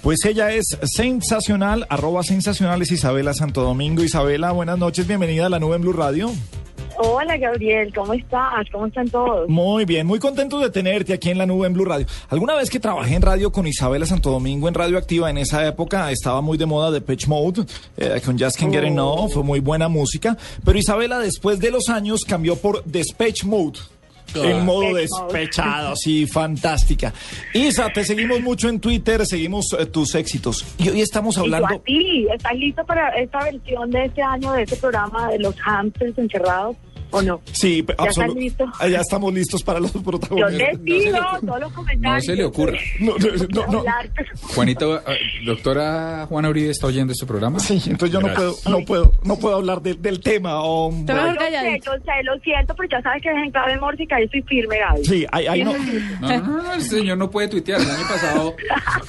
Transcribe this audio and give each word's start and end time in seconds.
Pues 0.00 0.24
ella 0.26 0.52
es 0.52 0.78
sensacional, 0.84 1.84
arroba 1.90 2.22
sensacional 2.22 2.80
es 2.82 2.92
Isabela 2.92 3.34
Santo 3.34 3.62
Domingo. 3.62 4.04
Isabela, 4.04 4.52
buenas 4.52 4.78
noches, 4.78 5.08
bienvenida 5.08 5.46
a 5.46 5.48
la 5.48 5.58
nube 5.58 5.74
en 5.74 5.82
Blue 5.82 5.92
Radio. 5.92 6.30
Hola 6.98 7.36
Gabriel, 7.36 7.92
¿cómo 7.92 8.12
estás? 8.14 8.64
¿Cómo 8.70 8.86
están 8.86 9.08
todos? 9.08 9.48
Muy 9.48 9.84
bien, 9.86 10.06
muy 10.06 10.20
contento 10.20 10.60
de 10.60 10.70
tenerte 10.70 11.14
aquí 11.14 11.30
en 11.30 11.38
la 11.38 11.46
nube 11.46 11.66
en 11.66 11.72
Blue 11.72 11.84
Radio. 11.84 12.06
Alguna 12.28 12.54
vez 12.54 12.70
que 12.70 12.78
trabajé 12.78 13.16
en 13.16 13.22
radio 13.22 13.50
con 13.50 13.66
Isabela 13.66 14.06
Santo 14.06 14.30
Domingo 14.30 14.68
en 14.68 14.74
Radio 14.74 14.98
Activa, 14.98 15.30
en 15.30 15.38
esa 15.38 15.66
época 15.66 16.12
estaba 16.12 16.42
muy 16.42 16.58
de 16.58 16.66
moda 16.66 16.92
de 16.92 17.00
Pitch 17.00 17.26
Mode, 17.26 17.64
eh, 17.96 18.20
con 18.24 18.38
Just 18.38 18.56
Can't 18.56 18.72
Get 18.72 18.84
Enough, 18.84 19.32
fue 19.32 19.42
muy 19.42 19.58
buena 19.58 19.88
música. 19.88 20.36
Pero 20.64 20.78
Isabela 20.78 21.18
después 21.18 21.58
de 21.58 21.72
los 21.72 21.88
años 21.88 22.20
cambió 22.24 22.54
por 22.54 22.84
Despatch 22.84 23.42
Mode. 23.42 23.80
En 24.34 24.64
modo 24.64 24.94
despechado, 24.94 25.96
sí, 25.96 26.26
fantástica. 26.26 27.12
Isa, 27.54 27.88
te 27.90 28.04
seguimos 28.04 28.40
mucho 28.40 28.68
en 28.68 28.80
Twitter, 28.80 29.24
seguimos 29.26 29.66
eh, 29.78 29.86
tus 29.86 30.14
éxitos. 30.14 30.64
Y 30.78 30.88
hoy 30.90 31.00
estamos 31.00 31.38
hablando. 31.38 31.66
Y 31.66 31.70
tú 31.70 31.74
a 31.74 31.84
ti, 31.84 32.26
¿estás 32.34 32.54
listo 32.56 32.84
para 32.84 33.08
esta 33.10 33.42
versión 33.44 33.90
de 33.90 34.04
este 34.04 34.22
año 34.22 34.52
de 34.52 34.62
este 34.62 34.76
programa 34.76 35.28
de 35.30 35.38
los 35.38 35.54
hamsters 35.60 36.16
encerrados? 36.18 36.76
¿O 37.10 37.22
no? 37.22 37.40
Sí, 37.52 37.84
¿Ya 37.98 38.04
están 38.08 38.34
listos? 38.34 38.68
Ah, 38.78 38.86
Ya 38.88 39.00
estamos 39.00 39.32
listos 39.32 39.62
para 39.62 39.80
los 39.80 39.92
Yo 39.92 40.02
protagonistas. 40.02 40.58
les 40.58 40.84
digo 40.84 41.18
todos 41.44 41.60
los 41.60 41.72
comentarios. 41.72 42.26
No 42.26 42.32
se 42.32 42.36
le 42.36 42.44
ocurra. 42.44 42.78
No, 43.00 43.14
no, 43.18 43.66
no, 43.66 43.72
no. 43.72 43.84
Juanita, 44.54 44.84
eh, 45.06 45.18
doctora 45.46 46.26
Juana 46.28 46.48
Uribe 46.50 46.70
está 46.70 46.86
oyendo 46.86 47.12
este 47.12 47.26
programa. 47.26 47.58
Sí, 47.60 47.82
entonces 47.86 48.10
yo 48.12 48.20
no 48.20 48.34
puedo, 48.34 48.54
no 48.68 48.84
puedo, 48.84 49.12
no 49.24 49.36
puedo 49.36 49.56
hablar 49.56 49.80
de- 49.82 49.94
del 49.94 50.20
tema. 50.20 50.62
o- 50.62 50.90
Yo 50.90 51.14
sé, 51.14 51.80
yo 51.84 51.92
sé, 51.92 52.22
lo 52.24 52.38
siento, 52.40 52.74
pero 52.76 52.88
ya 52.90 53.02
sabes 53.02 53.22
que 53.22 53.28
es 53.30 53.36
en 53.36 53.50
clave 53.50 53.78
mórfica 53.78 54.20
y 54.20 54.24
estoy 54.24 54.42
firme, 54.42 54.78
Gaby. 54.78 55.04
Sí, 55.04 55.26
ahí, 55.32 55.46
ahí 55.46 55.64
no. 55.64 55.72
No, 56.20 56.28
no, 56.28 56.38
no, 56.46 56.62
no, 56.62 56.72
el 56.74 56.82
señor 56.82 57.18
no 57.18 57.30
puede 57.30 57.48
tuitear. 57.48 57.80
El 57.80 57.90
año 57.90 58.08
pasado, 58.08 58.54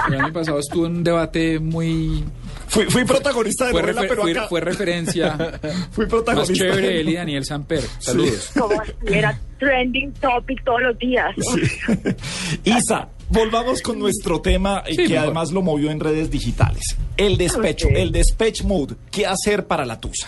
el 0.08 0.13
año 0.22 0.34
pasado 0.34 0.59
estuvo 0.59 0.86
en 0.86 0.97
un 0.97 1.03
debate 1.03 1.59
muy... 1.59 2.23
Fui, 2.69 2.85
fui 2.85 3.03
protagonista 3.03 3.65
de 3.65 3.71
Fue, 3.71 3.81
novela, 3.81 4.01
refer- 4.03 4.07
pero 4.09 4.21
fue- 4.21 4.31
acá 4.31 4.47
fue 4.47 4.61
referencia 4.61 5.38
fui 5.91 6.05
más 6.05 6.09
protagonista. 6.09 6.53
chévere 6.66 6.99
él 7.02 7.09
y 7.09 7.16
Daniel 7.16 7.44
Samper. 7.45 7.81
Saludos. 7.99 8.52
Como 8.57 8.75
si 8.83 9.13
era 9.13 9.38
trending 9.57 10.13
topic 10.13 10.63
todos 10.63 10.81
los 10.81 10.97
días. 10.99 11.35
Isa, 12.63 13.09
volvamos 13.29 13.81
con 13.81 13.99
nuestro 13.99 14.41
tema 14.41 14.83
eh, 14.85 14.91
Sí, 14.91 14.97
que 14.97 15.09
mejor. 15.09 15.25
además 15.25 15.52
lo 15.52 15.61
movió 15.61 15.91
en 15.91 15.99
redes 15.99 16.29
digitales. 16.31 16.81
El 17.17 17.38
despecho, 17.38 17.88
el 17.89 18.11
despech 18.11 18.63
mode. 18.63 18.95
¿Qué 19.11 19.25
hacer 19.25 19.66
para 19.67 19.85
la 19.85 19.99
tusa? 19.99 20.27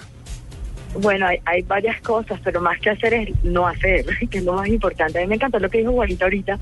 Bueno, 0.99 1.25
hay, 1.25 1.37
hay 1.45 1.61
varias 1.61 2.01
cosas, 2.01 2.39
pero 2.43 2.59
más 2.59 2.77
que 2.81 2.89
hacer 2.89 3.13
es 3.13 3.29
no 3.43 3.65
hacer, 3.65 4.05
que 4.29 4.39
es 4.39 4.43
lo 4.43 4.53
más 4.53 4.67
importante. 4.67 5.19
A 5.19 5.21
mí 5.21 5.27
me 5.27 5.35
encantó 5.35 5.57
lo 5.57 5.69
que 5.69 5.77
dijo 5.77 5.93
Juanita 5.93 6.25
ahorita, 6.25 6.59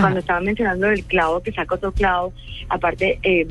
cuando 0.00 0.20
estaba 0.20 0.40
mencionando 0.40 0.86
el 0.88 1.02
clavo, 1.04 1.40
que 1.42 1.50
saca 1.52 1.74
otro 1.74 1.90
clavo. 1.90 2.32
Aparte, 2.68 3.18
eh, 3.24 3.48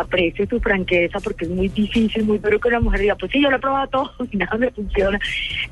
aprecio 0.00 0.46
su 0.46 0.60
franqueza 0.60 1.18
porque 1.20 1.44
es 1.44 1.50
muy 1.50 1.68
difícil, 1.68 2.24
muy 2.24 2.38
duro 2.38 2.60
que 2.60 2.68
una 2.68 2.80
mujer 2.80 3.00
diga, 3.00 3.14
pues 3.16 3.32
sí, 3.32 3.42
yo 3.42 3.50
lo 3.50 3.56
he 3.56 3.60
probado 3.60 3.88
todo 3.88 4.12
y 4.30 4.36
nada 4.36 4.56
me 4.56 4.70
funciona. 4.70 5.18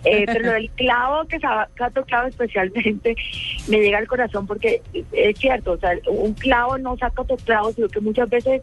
Eh, 0.05 0.25
pero 0.27 0.53
del 0.53 0.71
clavo, 0.71 1.25
que 1.27 1.39
saca 1.39 1.89
otro 1.89 2.05
clavo 2.05 2.29
especialmente, 2.29 3.17
me 3.69 3.79
llega 3.81 3.99
al 3.99 4.07
corazón 4.07 4.47
porque 4.47 4.83
es 5.13 5.39
cierto, 5.39 5.73
o 5.73 5.79
sea, 5.79 5.91
un 6.07 6.35
clavo 6.35 6.79
no 6.79 6.97
saca 6.97 7.23
otro 7.23 7.37
clavo, 7.37 7.73
sino 7.73 7.89
que 7.89 8.01
muchas 8.01 8.29
veces 8.29 8.63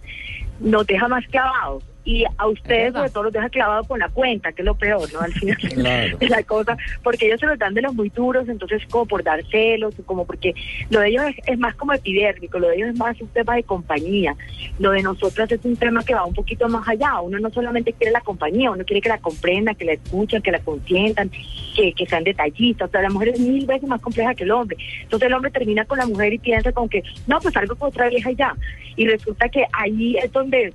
nos 0.59 0.85
deja 0.85 1.07
más 1.07 1.25
clavados. 1.27 1.83
Y 2.03 2.23
a 2.37 2.47
ustedes, 2.47 2.93
sobre 2.93 3.09
todo, 3.09 3.23
los 3.25 3.33
deja 3.33 3.49
clavados 3.49 3.87
con 3.87 3.99
la 3.99 4.09
cuenta, 4.09 4.51
que 4.51 4.61
es 4.61 4.65
lo 4.65 4.75
peor, 4.75 5.11
¿no? 5.13 5.19
Al 5.19 5.33
final 5.33 5.57
Claro. 5.73 6.17
de 6.17 6.29
la 6.29 6.43
cosa, 6.43 6.77
porque 7.03 7.27
ellos 7.27 7.39
se 7.39 7.45
los 7.45 7.59
dan 7.59 7.73
de 7.73 7.81
los 7.81 7.93
muy 7.93 8.09
duros, 8.09 8.49
entonces, 8.49 8.81
como 8.89 9.05
por 9.05 9.23
dar 9.23 9.43
celos, 9.47 9.93
como 10.05 10.25
porque 10.25 10.53
lo 10.89 10.99
de 10.99 11.09
ellos 11.09 11.23
es, 11.29 11.35
es 11.47 11.59
más 11.59 11.75
como 11.75 11.93
epidérmico, 11.93 12.59
lo 12.59 12.69
de 12.69 12.75
ellos 12.77 12.89
es 12.89 12.97
más 12.97 13.19
un 13.21 13.27
tema 13.29 13.55
de 13.55 13.63
compañía. 13.63 14.35
Lo 14.79 14.91
de 14.91 15.03
nosotras 15.03 15.51
es 15.51 15.63
un 15.63 15.75
tema 15.77 16.03
que 16.03 16.15
va 16.15 16.25
un 16.25 16.33
poquito 16.33 16.67
más 16.69 16.87
allá. 16.87 17.21
Uno 17.21 17.39
no 17.39 17.49
solamente 17.51 17.93
quiere 17.93 18.11
la 18.11 18.21
compañía, 18.21 18.71
uno 18.71 18.83
quiere 18.83 19.01
que 19.01 19.09
la 19.09 19.19
comprendan, 19.19 19.75
que 19.75 19.85
la 19.85 19.93
escuchen, 19.93 20.41
que 20.41 20.51
la 20.51 20.59
consientan, 20.59 21.29
que, 21.75 21.93
que 21.93 22.05
sean 22.07 22.23
detallistas. 22.23 22.89
O 22.89 22.91
sea, 22.91 23.01
la 23.01 23.09
mujer 23.09 23.29
es 23.29 23.39
mil 23.39 23.65
veces 23.65 23.87
más 23.87 24.01
compleja 24.01 24.33
que 24.33 24.43
el 24.43 24.51
hombre. 24.51 24.77
Entonces, 25.03 25.27
el 25.27 25.33
hombre 25.33 25.51
termina 25.51 25.85
con 25.85 25.97
la 25.99 26.05
mujer 26.07 26.33
y 26.33 26.39
piensa 26.39 26.71
con 26.71 26.89
que, 26.89 27.03
no, 27.27 27.39
pues 27.39 27.55
algo 27.57 27.75
con 27.75 27.89
otra 27.89 28.09
vieja 28.09 28.31
y 28.31 28.35
ya. 28.35 28.55
Y 28.95 29.07
resulta 29.07 29.47
que 29.49 29.65
ahí 29.71 30.17
es 30.17 30.31
donde 30.31 30.73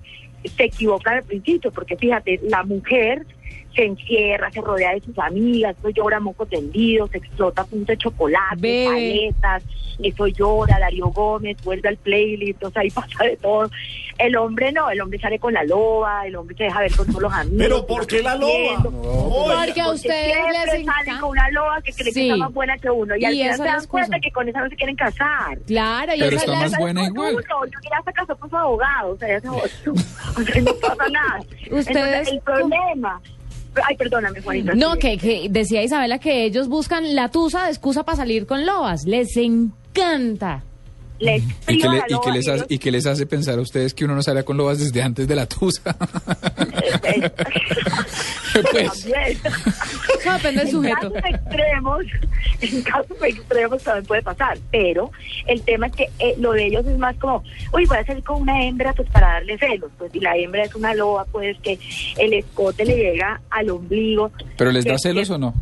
se 0.49 0.65
equivocan 0.65 1.19
al 1.19 1.23
principio, 1.25 1.71
porque 1.71 1.97
fíjate, 1.97 2.41
la 2.43 2.63
mujer 2.63 3.27
se 3.77 3.85
encierra, 3.85 4.51
se 4.51 4.61
rodea 4.61 4.93
de 4.95 5.01
sus 5.03 5.17
amigas, 5.19 5.77
eso 5.79 5.91
llora 5.91 6.19
moco 6.19 6.47
tendido, 6.47 7.07
se 7.09 7.19
explota 7.19 7.63
a 7.63 7.65
punta 7.67 7.93
de 7.93 7.99
chocolate, 7.99 8.57
Bebe. 8.57 8.87
paletas, 8.87 9.63
eso 10.03 10.27
llora, 10.27 10.79
Darío 10.79 11.07
Gómez, 11.09 11.57
vuelve 11.63 11.89
al 11.91 11.97
playlist, 11.99 12.65
o 12.65 12.71
sea, 12.71 12.83
ahí 12.83 12.91
pasa 12.95 13.25
de 13.25 13.37
todo. 13.37 13.71
El 14.19 14.35
hombre 14.37 14.73
no, 14.73 14.89
el 14.91 14.99
hombre 15.01 15.19
sale 15.21 15.39
con 15.39 15.53
la 15.53 15.63
loba, 15.65 16.27
el 16.27 16.35
hombre 16.37 16.57
se 16.57 16.65
deja 16.65 16.81
ver 16.81 16.97
con 16.97 17.07
todos 17.07 17.21
los 17.23 17.33
amigos. 17.33 17.59
Pero 17.59 17.87
¿por 17.87 18.07
qué 18.07 18.23
la 18.23 18.35
loba? 18.35 18.83
Oiga, 18.83 19.65
Porque 19.67 19.81
a 19.83 19.91
ustedes 19.91 20.37
les 20.65 20.75
encanta. 20.81 21.21
con 21.21 21.31
una 21.31 21.51
loba 21.51 21.83
que 21.83 21.93
cree 21.93 22.13
Sí. 22.13 22.21
que 22.21 22.23
está 22.29 22.37
más 22.39 22.53
buena 22.55 22.79
que 22.79 22.89
uno 22.91 23.15
y, 23.17 23.25
al 23.27 23.35
Y 23.35 23.37
final 23.43 23.55
esa 23.55 23.63
se 23.65 23.69
dan 23.69 23.87
cuenta 23.87 24.17
excusa. 24.17 24.21
que 24.21 24.31
con 24.33 24.49
esa 24.49 24.61
no 24.63 24.69
se 24.71 24.77
quieren 24.77 24.97
casar. 24.97 25.59
Claro, 25.67 26.15
y 26.15 26.19
Pero 26.21 26.37
esa 26.37 26.45
está 26.47 26.53
es 26.53 26.59
la- 26.59 26.69
más 26.71 26.79
buena 26.81 27.05
igual. 27.09 27.35
uno, 27.35 27.43
yo 27.67 27.79
ya 27.91 28.03
se 28.05 28.13
casó 28.15 28.37
con 28.39 28.49
su 28.49 28.57
abogado, 28.57 29.11
o 29.13 29.17
sea, 29.19 29.29
ya 29.29 29.41
se 29.41 29.49
o 29.51 29.59
sea, 30.45 30.63
no 30.63 30.75
pasa 30.77 31.09
nada. 31.11 31.41
Ustedes 31.71 31.87
Entonces, 31.89 32.29
el 32.33 32.41
problema... 32.41 33.21
Ay, 33.85 33.97
perdóname, 33.97 34.41
Juanita. 34.43 34.75
No, 34.75 34.95
sí. 34.95 34.99
que, 35.01 35.19
que 35.19 35.47
decía 35.51 35.83
Isabela 35.83 36.19
que 36.19 36.45
ellos 36.45 36.69
buscan 36.69 37.15
la 37.15 37.31
tusa 37.31 37.65
de 37.65 37.71
excusa 37.71 38.05
para 38.05 38.17
salir 38.17 38.47
con 38.47 38.65
lobas. 38.67 39.05
Les 39.05 39.37
encanta. 39.37 40.63
Les 41.19 41.43
¿Y 41.69 41.77
le- 41.77 41.89
la 41.89 42.05
y, 42.09 42.31
les 42.33 42.49
hace, 42.49 42.67
¿Y 42.69 42.79
qué 42.79 42.91
les 42.91 43.07
hace 43.07 43.25
pensar 43.25 43.59
a 43.59 43.63
ustedes 43.63 43.95
que 43.95 44.05
uno 44.05 44.15
no 44.15 44.23
sale 44.23 44.45
con 44.45 44.59
lobas 44.59 44.79
desde 44.79 45.03
antes 45.03 45.27
de 45.27 45.35
la 45.35 45.47
tusa? 45.47 45.81
pues, 48.71 49.03
También. 49.03 49.39
Eso 50.21 50.33
depende 50.33 50.65
del 50.65 50.75
En 50.87 50.93
casos 50.95 51.13
extremos, 51.25 52.05
en 52.61 52.83
casos 52.83 53.17
extremos 53.23 53.83
también 53.83 54.07
puede 54.07 54.23
pasar, 54.23 54.59
pero 54.71 55.11
el 55.47 55.63
tema 55.63 55.87
es 55.89 55.93
que 55.97 56.05
eh, 56.19 56.35
lo 56.39 56.53
de 56.53 56.67
ellos 56.67 56.87
es 56.87 56.99
más 56.99 57.17
como, 57.17 57.43
uy, 57.73 57.85
voy 57.87 57.99
a 57.99 58.05
salir 58.07 58.25
con 58.25 58.43
una 58.43 58.65
hembra 58.65 58.93
pues 58.93 59.09
para 59.11 59.35
darle 59.35 59.59
celos, 59.59 59.91
pues 59.99 60.13
si 60.13 60.21
la 60.21 60.37
hembra 60.37 60.65
es 60.65 60.75
una 60.75 60.95
loba, 60.95 61.25
pues 61.27 61.57
que 61.61 61.79
el 62.19 62.33
escote 62.35 62.85
le 62.85 62.97
llega 62.97 63.41
al 63.51 63.71
ombligo. 63.71 64.31
¿Pero 64.57 64.71
les 64.73 64.85
da 64.85 64.99
celos 64.99 65.29
que- 65.29 65.35
o 65.35 65.39
no? 65.39 65.55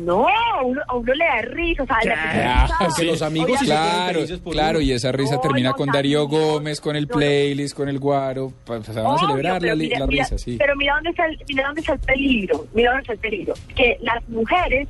No, 0.00 0.26
a 0.28 0.62
uno, 0.64 0.80
a 0.88 0.94
uno 0.96 1.14
le 1.14 1.24
da 1.24 1.42
risa, 1.42 1.82
o 1.82 1.86
sea, 1.86 1.98
la 2.04 2.88
que 2.96 3.04
los 3.04 3.22
amigos 3.22 3.58
sí 3.60 3.66
ponen 3.66 3.82
Claro, 3.82 4.20
claro, 4.50 4.80
y 4.80 4.92
esa 4.92 5.12
risa 5.12 5.34
No, 5.36 5.40
termina 5.40 5.70
no, 5.70 5.76
con 5.76 5.88
Darío 5.90 6.20
no, 6.20 6.28
Gómez, 6.28 6.80
con 6.80 6.96
el 6.96 7.06
no, 7.06 7.14
playlist, 7.16 7.76
con 7.76 7.88
el 7.88 7.98
guaro. 7.98 8.52
Pues 8.64 8.86
van 8.94 8.98
a 9.06 9.08
Obvio, 9.10 9.18
celebrar 9.28 9.52
la, 9.54 9.58
pero 9.60 9.76
mira, 9.76 9.98
la 9.98 10.06
mira, 10.06 10.24
risa, 10.24 10.38
sí. 10.38 10.56
Pero 10.58 10.74
mira 10.76 10.94
dónde 10.94 11.10
está 11.10 11.26
el, 11.26 11.38
mira 11.48 11.66
dónde 11.66 11.80
está 11.80 11.92
el 11.94 12.00
peligro, 12.00 12.66
mira 12.74 12.90
dónde 12.90 13.00
está 13.02 13.12
el 13.12 13.18
peligro. 13.18 13.54
Que 13.76 13.98
las 14.02 14.28
mujeres 14.28 14.88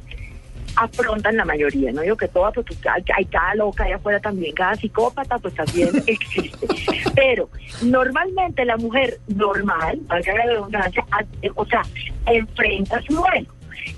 afrontan 0.77 1.37
la 1.37 1.45
mayoría, 1.45 1.91
no 1.93 2.03
digo 2.03 2.17
que 2.17 2.29
todas, 2.29 2.55
porque 2.55 2.75
hay, 2.89 3.03
hay 3.17 3.25
cada 3.25 3.55
loca 3.57 3.85
allá 3.85 3.97
afuera 3.97 4.21
también, 4.21 4.55
cada 4.55 4.77
psicópata 4.77 5.39
pues 5.39 5.53
también 5.55 5.91
existe. 6.07 6.67
Pero 7.15 7.49
normalmente 7.83 8.65
la 8.65 8.77
mujer 8.77 9.19
normal, 9.29 9.99
valga 10.03 10.33
la 10.35 10.45
redundancia, 10.45 11.05
a- 11.11 11.25
o 11.57 11.67
sea, 11.67 11.83
enfrenta 12.27 13.01
su 13.03 13.15
duelo. 13.17 13.49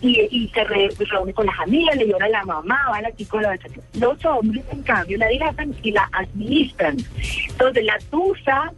Y, 0.00 0.20
y 0.30 0.48
se 0.48 0.64
re- 0.64 0.88
reúne 0.98 1.32
con 1.32 1.46
las 1.46 1.58
amigas, 1.60 1.96
le 1.96 2.08
llora 2.08 2.26
a 2.26 2.30
la 2.30 2.44
mamá, 2.44 2.78
va 2.90 2.96
a 2.98 3.02
la 3.02 3.10
psicóloga. 3.12 3.56
Los 3.94 4.24
hombres, 4.24 4.64
en 4.72 4.82
cambio, 4.82 5.18
la 5.18 5.28
dilatan 5.28 5.74
y 5.82 5.92
la 5.92 6.08
administran. 6.12 6.96
Entonces, 7.48 7.84
la 7.84 7.98
tusa 8.10 8.72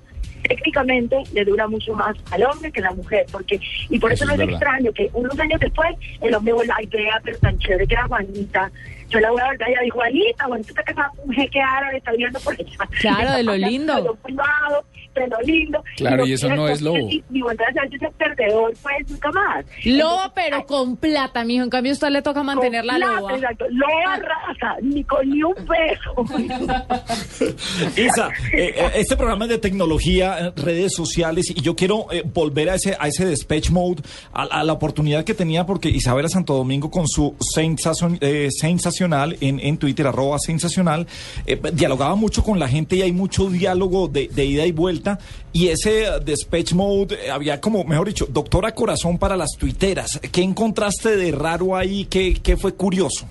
técnicamente 0.48 1.16
le 1.32 1.44
dura 1.44 1.66
mucho 1.68 1.92
más 1.94 2.16
al 2.30 2.42
hombre 2.44 2.70
que 2.70 2.80
a 2.80 2.84
la 2.84 2.92
mujer, 2.92 3.26
porque 3.30 3.60
y 3.88 3.98
por 3.98 4.12
eso, 4.12 4.24
Eso 4.24 4.26
no 4.26 4.32
es 4.32 4.38
verdad. 4.38 4.54
extraño 4.54 4.92
que 4.92 5.10
unos 5.12 5.38
años 5.38 5.60
después 5.60 5.88
el 6.20 6.34
hombre 6.34 6.52
vuelve, 6.52 6.72
ay, 6.76 6.86
vea, 6.86 7.20
pero 7.24 7.38
tan 7.38 7.58
chévere 7.58 7.86
que 7.86 7.94
era 7.94 8.06
Juanita. 8.06 8.70
Yo 9.10 9.20
la 9.20 9.30
voy 9.30 9.40
a 9.40 9.50
ver, 9.50 9.58
ya 9.60 9.82
dijo, 9.82 9.98
Juanita, 9.98 10.44
Juanita 10.44 10.70
está 10.70 10.82
casada 10.82 11.08
con 11.16 11.28
un 11.28 11.34
jeque 11.34 11.60
árabe, 11.60 11.98
está 11.98 12.10
viviendo 12.12 12.40
por 12.40 12.54
allá. 12.54 12.64
Claro, 13.00 13.32
de 13.36 13.42
lo 13.44 13.56
lindo. 13.56 13.94
De 13.96 14.02
lo 14.02 14.14
privado, 14.16 14.84
de 15.14 15.28
lo 15.28 15.40
lindo. 15.42 15.84
Claro, 15.96 16.26
y 16.26 16.32
eso 16.32 16.48
no 16.48 16.68
es 16.68 16.80
lobo. 16.82 16.96
Y, 16.98 17.22
y 17.30 17.42
vuelve 17.42 17.64
a 17.64 17.72
ser 17.72 18.10
perdedor, 18.18 18.72
pues, 18.82 19.10
nunca 19.10 19.30
más. 19.32 19.64
Entonces, 19.84 20.30
pero 20.34 20.66
con 20.66 20.96
plata, 20.96 21.44
mijo. 21.44 21.62
En 21.64 21.70
cambio, 21.70 21.92
a 21.92 21.94
usted 21.94 22.08
le 22.08 22.22
toca 22.22 22.42
mantener 22.42 22.84
la 22.84 22.98
loba. 22.98 23.34
Exacto, 23.34 23.66
loba 23.70 24.16
raza, 24.16 24.76
ni 24.82 25.04
con 25.04 25.28
ni 25.28 25.42
un 25.42 25.54
peso. 25.54 26.14
Isa, 27.96 28.30
eh, 28.52 28.74
eh, 28.76 28.90
este 28.96 29.16
programa 29.16 29.44
es 29.44 29.50
de 29.50 29.58
tecnología, 29.58 30.33
redes 30.56 30.94
sociales, 30.94 31.50
y 31.50 31.60
yo 31.60 31.74
quiero 31.76 32.06
eh, 32.12 32.22
volver 32.32 32.70
a 32.70 32.74
ese, 32.74 32.96
a 32.98 33.08
ese 33.08 33.24
despatch 33.26 33.70
mode, 33.70 34.02
a, 34.32 34.64
la 34.64 34.72
oportunidad 34.72 35.24
que 35.24 35.34
tenía, 35.34 35.66
porque 35.66 35.88
Isabela 35.88 36.28
Santo 36.28 36.54
Domingo 36.54 36.90
con 36.90 37.06
su 37.08 37.34
sensacion- 37.54 38.18
eh, 38.20 38.48
sensacional 38.50 39.36
en, 39.40 39.60
en 39.60 39.76
Twitter, 39.78 40.06
arroba 40.06 40.38
sensacional, 40.38 41.06
eh, 41.46 41.60
dialogaba 41.72 42.14
mucho 42.14 42.42
con 42.42 42.58
la 42.58 42.68
gente 42.68 42.96
y 42.96 43.02
hay 43.02 43.12
mucho 43.12 43.50
diálogo 43.50 44.08
de, 44.08 44.28
ida 44.44 44.66
y 44.66 44.72
vuelta, 44.72 45.18
y 45.52 45.68
ese 45.68 46.06
despatch 46.24 46.72
mode 46.72 47.14
eh, 47.14 47.30
había 47.30 47.60
como, 47.60 47.84
mejor 47.84 48.08
dicho, 48.08 48.26
doctora 48.30 48.74
corazón 48.74 49.18
para 49.18 49.36
las 49.36 49.50
tuiteras. 49.58 50.20
¿Qué 50.32 50.42
encontraste 50.42 51.16
de 51.16 51.32
raro 51.32 51.76
ahí? 51.76 52.06
¿Qué, 52.06 52.34
qué 52.42 52.56
fue 52.56 52.74
curioso? 52.74 53.26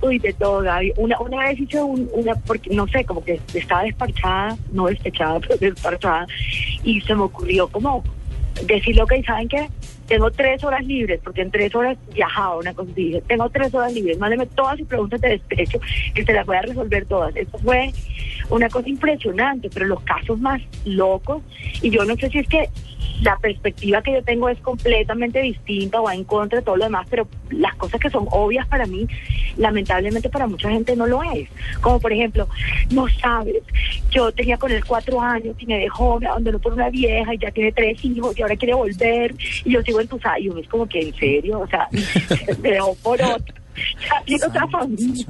Uy, 0.00 0.18
de 0.18 0.32
todo, 0.34 0.60
Gaby. 0.60 0.92
Una, 0.96 1.18
una 1.20 1.38
vez 1.44 1.58
hice 1.58 1.82
un, 1.82 2.08
una, 2.12 2.34
porque 2.34 2.74
no 2.74 2.86
sé, 2.88 3.04
como 3.04 3.24
que 3.24 3.40
estaba 3.54 3.82
desparchada, 3.84 4.56
no 4.72 4.86
despechada, 4.86 5.40
pero 5.48 5.56
desparchada, 5.56 6.26
y 6.84 7.00
se 7.00 7.14
me 7.14 7.22
ocurrió 7.22 7.68
como 7.68 8.02
decirle, 8.66 9.02
ok, 9.02 9.12
¿saben 9.26 9.48
qué? 9.48 9.68
Tengo 10.06 10.30
tres 10.30 10.62
horas 10.64 10.86
libres, 10.86 11.20
porque 11.22 11.42
en 11.42 11.50
tres 11.50 11.74
horas 11.74 11.98
viajaba 12.14 12.58
una 12.58 12.74
cosa 12.74 12.90
dije, 12.94 13.22
tengo 13.26 13.48
tres 13.50 13.74
horas 13.74 13.92
libres, 13.92 14.18
mándeme 14.18 14.46
todas 14.46 14.78
sus 14.78 14.86
preguntas 14.86 15.20
de 15.20 15.30
despecho, 15.30 15.80
que 16.14 16.24
se 16.24 16.32
las 16.32 16.46
voy 16.46 16.56
a 16.56 16.62
resolver 16.62 17.06
todas. 17.06 17.34
Eso 17.36 17.58
fue 17.58 17.92
una 18.50 18.68
cosa 18.68 18.88
impresionante, 18.88 19.68
pero 19.72 19.86
los 19.86 20.00
casos 20.02 20.38
más 20.38 20.62
locos, 20.84 21.42
y 21.82 21.90
yo 21.90 22.04
no 22.04 22.16
sé 22.16 22.30
si 22.30 22.38
es 22.38 22.48
que 22.48 22.68
la 23.22 23.36
perspectiva 23.38 24.02
que 24.02 24.12
yo 24.12 24.22
tengo 24.22 24.48
es 24.48 24.58
completamente 24.60 25.40
distinta 25.40 26.00
o 26.00 26.04
va 26.04 26.14
en 26.14 26.24
contra 26.24 26.58
de 26.58 26.64
todo 26.64 26.76
lo 26.76 26.84
demás, 26.84 27.06
pero 27.08 27.26
las 27.50 27.74
cosas 27.76 28.00
que 28.00 28.10
son 28.10 28.26
obvias 28.30 28.66
para 28.66 28.86
mí, 28.86 29.06
lamentablemente 29.56 30.28
para 30.28 30.46
mucha 30.46 30.70
gente 30.70 30.94
no 30.96 31.06
lo 31.06 31.22
es. 31.22 31.48
Como 31.80 31.98
por 32.00 32.12
ejemplo, 32.12 32.48
no 32.90 33.06
sabes, 33.20 33.62
yo 34.10 34.32
tenía 34.32 34.58
con 34.58 34.70
él 34.70 34.84
cuatro 34.84 35.20
años 35.20 35.56
y 35.58 35.66
me 35.66 35.78
dejó, 35.78 36.20
me 36.20 36.26
abandonó 36.26 36.58
por 36.58 36.74
una 36.74 36.90
vieja 36.90 37.34
y 37.34 37.38
ya 37.38 37.50
tiene 37.50 37.72
tres 37.72 38.04
hijos 38.04 38.38
y 38.38 38.42
ahora 38.42 38.56
quiere 38.56 38.74
volver 38.74 39.34
y 39.64 39.72
yo 39.72 39.82
sigo 39.82 39.95
entusiasmada 40.00 40.40
y 40.40 40.48
uno 40.48 40.60
es 40.60 40.68
como 40.68 40.86
que 40.88 41.00
en 41.00 41.14
serio, 41.14 41.60
o 41.60 41.66
sea, 41.66 41.88
me 42.62 42.78
por 43.02 43.20
otro 43.22 43.65
ya 44.00 44.22
tiene 44.24 44.44
otra 44.46 44.66
familia. 44.68 45.26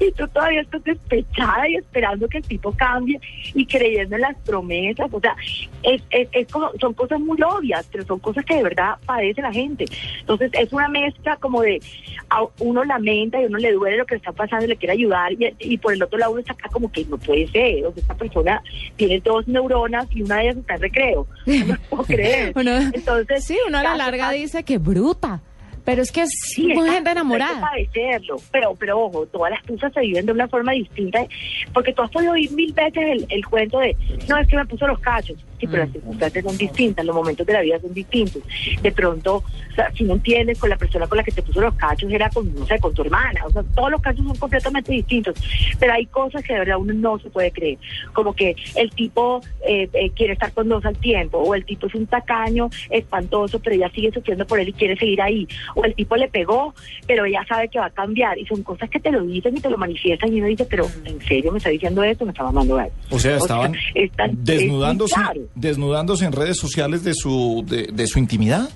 Y 0.00 0.10
tú 0.12 0.26
todavía 0.28 0.60
estás 0.60 0.82
despechada 0.84 1.68
y 1.68 1.76
esperando 1.76 2.28
que 2.28 2.38
el 2.38 2.44
tipo 2.44 2.72
cambie 2.72 3.20
y 3.54 3.64
creyendo 3.66 4.16
en 4.16 4.22
las 4.22 4.36
promesas. 4.44 5.08
O 5.12 5.20
sea, 5.20 5.34
es, 5.82 6.02
es, 6.10 6.28
es 6.32 6.48
como, 6.52 6.70
son 6.80 6.94
cosas 6.94 7.20
muy 7.20 7.38
obvias, 7.42 7.86
pero 7.90 8.04
son 8.04 8.18
cosas 8.18 8.44
que 8.44 8.56
de 8.56 8.62
verdad 8.62 8.96
padece 9.06 9.40
la 9.42 9.52
gente. 9.52 9.84
Entonces, 10.20 10.50
es 10.54 10.72
una 10.72 10.88
mezcla 10.88 11.36
como 11.36 11.62
de 11.62 11.80
a 12.28 12.40
uno 12.58 12.84
lamenta 12.84 13.40
y 13.40 13.44
a 13.44 13.46
uno 13.46 13.58
le 13.58 13.72
duele 13.72 13.98
lo 13.98 14.06
que 14.06 14.16
está 14.16 14.32
pasando 14.32 14.64
y 14.64 14.68
le 14.68 14.76
quiere 14.76 14.92
ayudar. 14.94 15.32
Y, 15.32 15.54
y 15.60 15.78
por 15.78 15.92
el 15.94 16.02
otro 16.02 16.18
lado, 16.18 16.32
uno 16.32 16.40
está 16.40 16.52
acá 16.52 16.68
como 16.70 16.90
que 16.90 17.04
no 17.06 17.16
puede 17.18 17.46
ser. 17.48 17.84
O 17.86 17.92
sea, 17.92 18.00
esta 18.02 18.14
persona 18.14 18.62
tiene 18.96 19.20
dos 19.20 19.46
neuronas 19.48 20.06
y 20.14 20.22
una 20.22 20.36
de 20.36 20.42
ellas 20.44 20.56
está 20.58 20.74
en 20.74 20.80
recreo. 20.82 21.26
No 21.66 21.76
puedo 21.90 22.02
creer. 22.06 22.52
Uno- 22.54 22.90
Entonces, 22.92 23.44
sí, 23.44 23.56
uno 23.66 23.78
a 23.78 23.82
la 23.82 23.96
larga 23.96 24.30
dice 24.32 24.64
que 24.64 24.78
bruta. 24.78 25.40
Pero 25.86 26.02
es 26.02 26.12
que 26.12 26.22
es 26.22 26.30
Sí, 26.54 26.70
exacto, 26.72 26.92
gente 26.92 27.08
Hay 27.08 27.12
enamorada. 27.12 27.54
que 27.54 27.60
padecerlo. 27.60 28.36
Pero, 28.52 28.74
pero 28.74 29.00
ojo, 29.00 29.24
todas 29.26 29.52
las 29.52 29.62
tusas 29.62 29.90
se 29.94 30.00
viven 30.00 30.26
de 30.26 30.32
una 30.32 30.48
forma 30.48 30.72
distinta. 30.72 31.24
Porque 31.72 31.94
tú 31.94 32.02
has 32.02 32.10
podido 32.10 32.32
oír 32.32 32.50
mil 32.50 32.72
veces 32.74 33.02
el, 33.02 33.26
el 33.30 33.46
cuento 33.46 33.78
de, 33.78 33.96
no, 34.28 34.36
es 34.36 34.46
que 34.48 34.56
me 34.56 34.66
puso 34.66 34.86
los 34.86 34.98
cachos. 34.98 35.36
Sí, 35.58 35.66
pero 35.66 35.84
las 35.84 35.92
circunstancias 35.92 36.44
son 36.44 36.56
distintas, 36.58 37.04
los 37.06 37.14
momentos 37.16 37.46
de 37.46 37.52
la 37.52 37.60
vida 37.62 37.80
son 37.80 37.94
distintos. 37.94 38.42
De 38.82 38.92
pronto, 38.92 39.36
o 39.36 39.74
sea, 39.74 39.90
si 39.92 40.04
no 40.04 40.14
entiendes, 40.14 40.58
con 40.58 40.68
la 40.70 40.76
persona 40.76 41.06
con 41.06 41.16
la 41.18 41.24
que 41.24 41.32
te 41.32 41.42
puso 41.42 41.60
los 41.60 41.74
cachos 41.74 42.10
era 42.12 42.28
con, 42.30 42.54
no 42.54 42.66
sé, 42.66 42.78
con 42.78 42.92
tu 42.94 43.02
hermana. 43.02 43.40
O 43.46 43.50
sea, 43.50 43.62
todos 43.74 43.90
los 43.90 44.00
casos 44.02 44.24
son 44.26 44.36
completamente 44.36 44.92
distintos. 44.92 45.34
Pero 45.78 45.92
hay 45.94 46.06
cosas 46.06 46.42
que 46.42 46.52
de 46.52 46.58
verdad 46.60 46.76
uno 46.78 46.92
no 46.94 47.18
se 47.18 47.30
puede 47.30 47.50
creer. 47.50 47.78
Como 48.12 48.34
que 48.34 48.54
el 48.76 48.90
tipo 48.90 49.40
eh, 49.66 49.88
eh, 49.92 50.10
quiere 50.10 50.34
estar 50.34 50.52
con 50.52 50.68
dos 50.68 50.84
al 50.84 50.96
tiempo, 50.98 51.38
o 51.38 51.54
el 51.54 51.64
tipo 51.64 51.86
es 51.86 51.94
un 51.94 52.06
tacaño 52.06 52.68
espantoso, 52.90 53.58
pero 53.60 53.76
ella 53.76 53.90
sigue 53.94 54.12
sufriendo 54.12 54.46
por 54.46 54.60
él 54.60 54.68
y 54.68 54.72
quiere 54.72 54.96
seguir 54.96 55.20
ahí. 55.22 55.46
O 55.74 55.84
el 55.84 55.94
tipo 55.94 56.16
le 56.16 56.28
pegó, 56.28 56.74
pero 57.06 57.24
ella 57.24 57.44
sabe 57.48 57.68
que 57.68 57.78
va 57.78 57.86
a 57.86 57.90
cambiar. 57.90 58.38
Y 58.38 58.46
son 58.46 58.62
cosas 58.62 58.90
que 58.90 59.00
te 59.00 59.10
lo 59.10 59.22
dicen 59.24 59.56
y 59.56 59.60
te 59.60 59.70
lo 59.70 59.78
manifiestan 59.78 60.32
y 60.32 60.38
uno 60.38 60.48
dice, 60.48 60.64
pero 60.66 60.86
¿en 61.04 61.20
serio 61.22 61.52
me 61.52 61.58
está 61.58 61.70
diciendo 61.70 62.02
esto? 62.02 62.24
Me 62.24 62.32
está 62.32 62.42
mamando 62.44 62.76
gallo. 62.76 62.92
O 63.10 63.18
sea, 63.18 63.36
estaban 63.36 63.74
es 63.94 64.10
tan- 64.12 64.30
es 64.30 64.36
muy 64.36 64.44
desnudándose, 64.44 65.14
claro. 65.14 65.40
Desnudándose 65.54 66.24
en 66.24 66.32
redes 66.32 66.58
sociales 66.58 67.04
de 67.04 67.14
su, 67.14 67.64
de, 67.66 67.84
de 67.92 68.06
su 68.06 68.18
intimidad. 68.18 68.68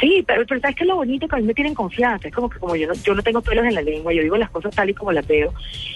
Sí, 0.00 0.24
pero, 0.26 0.46
pero 0.46 0.60
sabes 0.60 0.76
que 0.76 0.84
lo 0.86 0.96
bonito 0.96 1.28
que 1.28 1.36
a 1.36 1.38
mí 1.40 1.44
me 1.44 1.52
tienen 1.52 1.74
confianza, 1.74 2.28
es 2.28 2.34
como 2.34 2.48
que 2.48 2.58
como 2.58 2.74
yo 2.74 2.86
no, 2.86 2.94
yo 2.94 3.14
no 3.14 3.22
tengo 3.22 3.42
pelos 3.42 3.66
en 3.66 3.74
la 3.74 3.82
lengua, 3.82 4.12
yo 4.14 4.22
digo 4.22 4.36
las 4.38 4.48
cosas 4.48 4.74
tal 4.74 4.88
y 4.88 4.94
como 4.94 5.12
las 5.12 5.26
veo. 5.26 5.52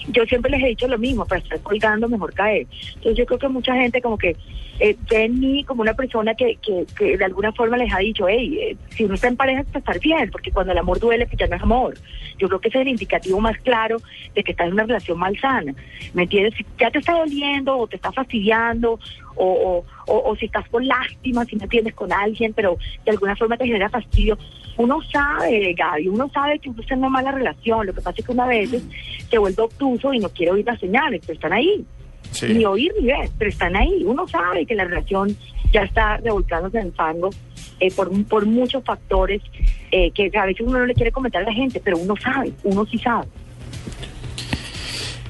Yo 0.09 0.25
siempre 0.25 0.51
les 0.51 0.61
he 0.63 0.67
dicho 0.67 0.87
lo 0.87 0.99
mismo, 0.99 1.25
para 1.25 1.41
estar 1.41 1.59
colgando 1.61 2.07
mejor 2.07 2.33
caer. 2.33 2.67
Entonces 2.89 3.17
yo 3.17 3.25
creo 3.25 3.39
que 3.39 3.47
mucha 3.47 3.73
gente 3.73 4.01
como 4.01 4.17
que 4.17 4.35
eh, 4.79 4.95
ve 5.09 5.23
en 5.23 5.39
mí 5.39 5.63
como 5.63 5.81
una 5.81 5.95
persona 5.95 6.35
que, 6.35 6.57
que, 6.57 6.85
que 6.95 7.17
de 7.17 7.25
alguna 7.25 7.51
forma 7.53 7.77
les 7.77 7.91
ha 7.93 7.99
dicho, 7.99 8.27
hey, 8.27 8.59
eh, 8.61 8.77
si 8.89 9.05
uno 9.05 9.15
está 9.15 9.27
en 9.27 9.37
pareja 9.37 9.61
es 9.61 9.67
para 9.67 9.79
estar 9.79 9.99
bien, 9.99 10.29
porque 10.29 10.51
cuando 10.51 10.73
el 10.73 10.77
amor 10.77 10.99
duele, 10.99 11.25
pues 11.25 11.39
ya 11.39 11.47
no 11.47 11.55
es 11.55 11.63
amor. 11.63 11.97
Yo 12.37 12.47
creo 12.47 12.59
que 12.59 12.67
ese 12.67 12.79
es 12.79 12.81
el 12.83 12.89
indicativo 12.89 13.39
más 13.39 13.57
claro 13.59 13.97
de 14.35 14.43
que 14.43 14.51
estás 14.51 14.67
en 14.67 14.73
una 14.73 14.83
relación 14.83 15.17
malsana. 15.17 15.73
¿Me 16.13 16.23
entiendes? 16.23 16.53
Si 16.55 16.65
ya 16.77 16.91
te 16.91 16.99
está 16.99 17.13
doliendo 17.13 17.75
o 17.77 17.87
te 17.87 17.95
está 17.95 18.11
fastidiando 18.11 18.99
o, 19.35 19.45
o, 19.45 19.85
o- 20.13 20.31
o 20.31 20.35
si 20.35 20.45
estás 20.45 20.67
con 20.69 20.87
lástima, 20.87 21.45
si 21.45 21.55
no 21.55 21.63
entiendes 21.63 21.93
con 21.93 22.11
alguien, 22.11 22.53
pero 22.53 22.77
de 23.03 23.11
alguna 23.11 23.35
forma 23.35 23.57
te 23.57 23.65
genera 23.65 23.89
fastidio. 23.89 24.37
Uno 24.77 24.99
sabe, 25.11 25.73
Gaby, 25.73 26.07
uno 26.09 26.29
sabe 26.33 26.59
que 26.59 26.69
uno 26.69 26.81
está 26.81 26.93
en 26.95 26.99
una 26.99 27.09
mala 27.09 27.31
relación. 27.31 27.85
Lo 27.85 27.93
que 27.93 28.01
pasa 28.01 28.17
es 28.19 28.25
que 28.25 28.31
una 28.31 28.45
vez 28.47 28.69
se 29.29 29.37
vuelve 29.37 29.63
obtuso 29.63 30.13
y 30.13 30.19
no 30.19 30.29
quiere 30.29 30.51
oír 30.51 30.65
las 30.65 30.79
señales, 30.79 31.21
pero 31.21 31.33
están 31.33 31.53
ahí. 31.53 31.85
Sí. 32.31 32.47
Ni 32.53 32.65
oír 32.65 32.91
ni 32.99 33.07
ver, 33.07 33.29
pero 33.37 33.49
están 33.49 33.75
ahí. 33.77 34.03
Uno 34.05 34.27
sabe 34.27 34.65
que 34.65 34.75
la 34.75 34.83
relación 34.83 35.35
ya 35.71 35.83
está 35.83 36.17
revolcándose 36.17 36.79
en 36.79 36.87
el 36.87 36.91
fango 36.93 37.29
eh, 37.79 37.91
por, 37.95 38.09
por 38.25 38.45
muchos 38.45 38.83
factores 38.83 39.41
eh, 39.91 40.11
que 40.11 40.29
a 40.37 40.45
veces 40.45 40.65
uno 40.67 40.79
no 40.79 40.85
le 40.85 40.93
quiere 40.93 41.11
comentar 41.11 41.41
a 41.43 41.45
la 41.45 41.53
gente, 41.53 41.79
pero 41.83 41.97
uno 41.97 42.15
sabe, 42.21 42.51
uno 42.63 42.85
sí 42.85 42.97
sabe. 42.97 43.27